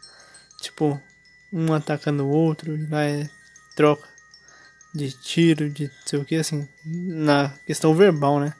Tipo, 0.59 0.99
um 1.51 1.71
atacando 1.71 2.25
o 2.25 2.29
outro, 2.29 2.75
e 2.75 2.87
lá 2.87 3.03
é 3.03 3.29
troca 3.75 4.07
de 4.93 5.11
tiro, 5.11 5.69
de 5.69 5.91
sei 6.03 6.17
o 6.17 6.25
que, 6.25 6.35
assim, 6.35 6.67
na 6.83 7.49
questão 7.67 7.93
verbal, 7.93 8.39
né? 8.39 8.55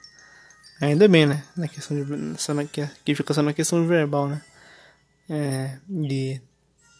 Ainda 0.80 1.08
bem, 1.08 1.26
né? 1.26 1.42
Na 1.56 1.66
questão 1.66 1.96
de. 1.96 2.40
Só 2.40 2.54
na, 2.54 2.64
que, 2.64 2.88
que 3.04 3.14
fica 3.16 3.34
só 3.34 3.42
na 3.42 3.52
questão 3.52 3.84
verbal, 3.84 4.28
né? 4.28 4.42
É. 5.28 5.78
De. 5.88 6.40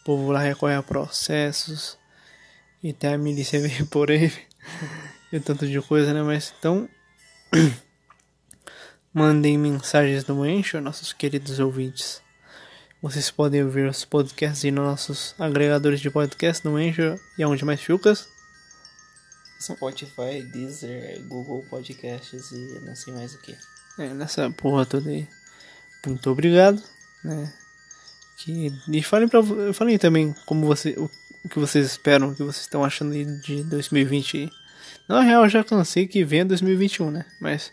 O 0.01 0.03
povo 0.03 0.31
lá 0.31 0.39
recorre 0.39 0.75
a 0.75 0.83
processos. 0.83 1.97
E 2.83 2.89
até 2.89 3.13
a 3.13 3.17
milícia 3.17 3.59
veio 3.65 3.85
por 3.85 4.11
aí. 4.11 4.33
e 5.31 5.39
tanto 5.39 5.65
de 5.65 5.81
coisa, 5.81 6.13
né? 6.13 6.23
Mas 6.23 6.53
então. 6.59 6.89
Mandem 9.15 9.57
mensagens 9.57 10.27
no 10.27 10.43
Anchor, 10.43 10.81
nossos 10.81 11.13
queridos 11.13 11.57
ouvintes. 11.57 12.21
Vocês 13.01 13.31
podem 13.31 13.63
ouvir 13.63 13.87
os 13.87 14.03
podcasts 14.03 14.65
e 14.65 14.71
nos 14.71 14.83
nossos 14.83 15.35
agregadores 15.39 16.01
de 16.01 16.09
podcast 16.09 16.67
no 16.67 16.75
Anchor 16.75 17.17
e 17.37 17.41
aonde 17.41 17.63
mais 17.63 17.79
ficas. 17.79 18.27
Spotify, 19.61 20.43
Deezer, 20.51 21.23
Google 21.29 21.65
Podcasts 21.69 22.51
e 22.51 22.81
não 22.81 22.93
sei 22.93 23.13
mais 23.13 23.33
o 23.33 23.41
que. 23.41 23.55
É, 23.97 24.13
nessa 24.13 24.51
porra 24.51 24.85
toda 24.85 25.09
aí. 25.09 25.25
Muito 26.05 26.29
obrigado, 26.29 26.83
né? 27.23 27.53
Que, 28.39 28.69
e 28.89 29.01
falem, 29.01 29.29
pra, 29.29 29.39
falem 29.73 29.97
também 29.97 30.35
como 30.45 30.67
você, 30.67 30.89
o, 30.97 31.09
o 31.45 31.47
que 31.47 31.57
vocês 31.57 31.85
esperam, 31.85 32.31
o 32.31 32.35
que 32.35 32.43
vocês 32.43 32.65
estão 32.65 32.83
achando 32.83 33.13
de 33.13 33.63
2020 33.63 34.37
aí. 34.39 34.51
Na 35.07 35.21
real, 35.21 35.45
eu 35.45 35.49
já 35.49 35.63
cansei 35.63 36.05
que 36.05 36.25
venha 36.25 36.43
2021, 36.43 37.11
né? 37.11 37.25
Mas. 37.39 37.71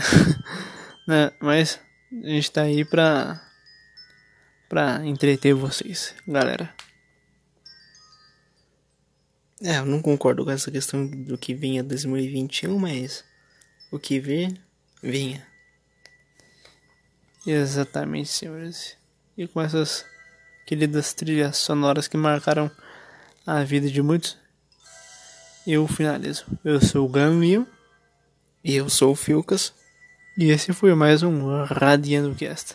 né? 1.06 1.32
Mas 1.40 1.80
a 2.12 2.28
gente 2.28 2.50
tá 2.50 2.62
aí 2.62 2.84
pra. 2.84 3.40
pra 4.68 5.04
entreter 5.06 5.54
vocês, 5.54 6.14
galera. 6.26 6.74
É, 9.62 9.78
eu 9.78 9.86
não 9.86 10.00
concordo 10.00 10.44
com 10.44 10.50
essa 10.50 10.70
questão 10.70 11.06
do 11.06 11.36
que 11.36 11.54
vinha 11.54 11.82
2021, 11.82 12.78
mas 12.78 13.22
o 13.90 13.98
que 13.98 14.18
vir, 14.18 14.58
vinha. 15.02 15.46
Exatamente, 17.46 18.28
senhores. 18.28 18.96
E 19.36 19.46
com 19.46 19.60
essas 19.60 20.04
queridas 20.66 21.12
trilhas 21.12 21.56
sonoras 21.56 22.08
que 22.08 22.16
marcaram 22.16 22.70
a 23.46 23.62
vida 23.64 23.90
de 23.90 24.00
muitos, 24.02 24.38
eu 25.66 25.86
finalizo. 25.86 26.46
Eu 26.64 26.80
sou 26.80 27.06
o 27.06 27.08
Gaminho 27.08 27.66
E 28.62 28.74
eu 28.76 28.88
sou 28.88 29.12
o 29.12 29.16
Filcas. 29.16 29.74
E 30.40 30.50
esse 30.50 30.72
foi 30.72 30.94
mais 30.94 31.22
um 31.22 31.64
Radiando 31.64 32.34
Cast. 32.34 32.74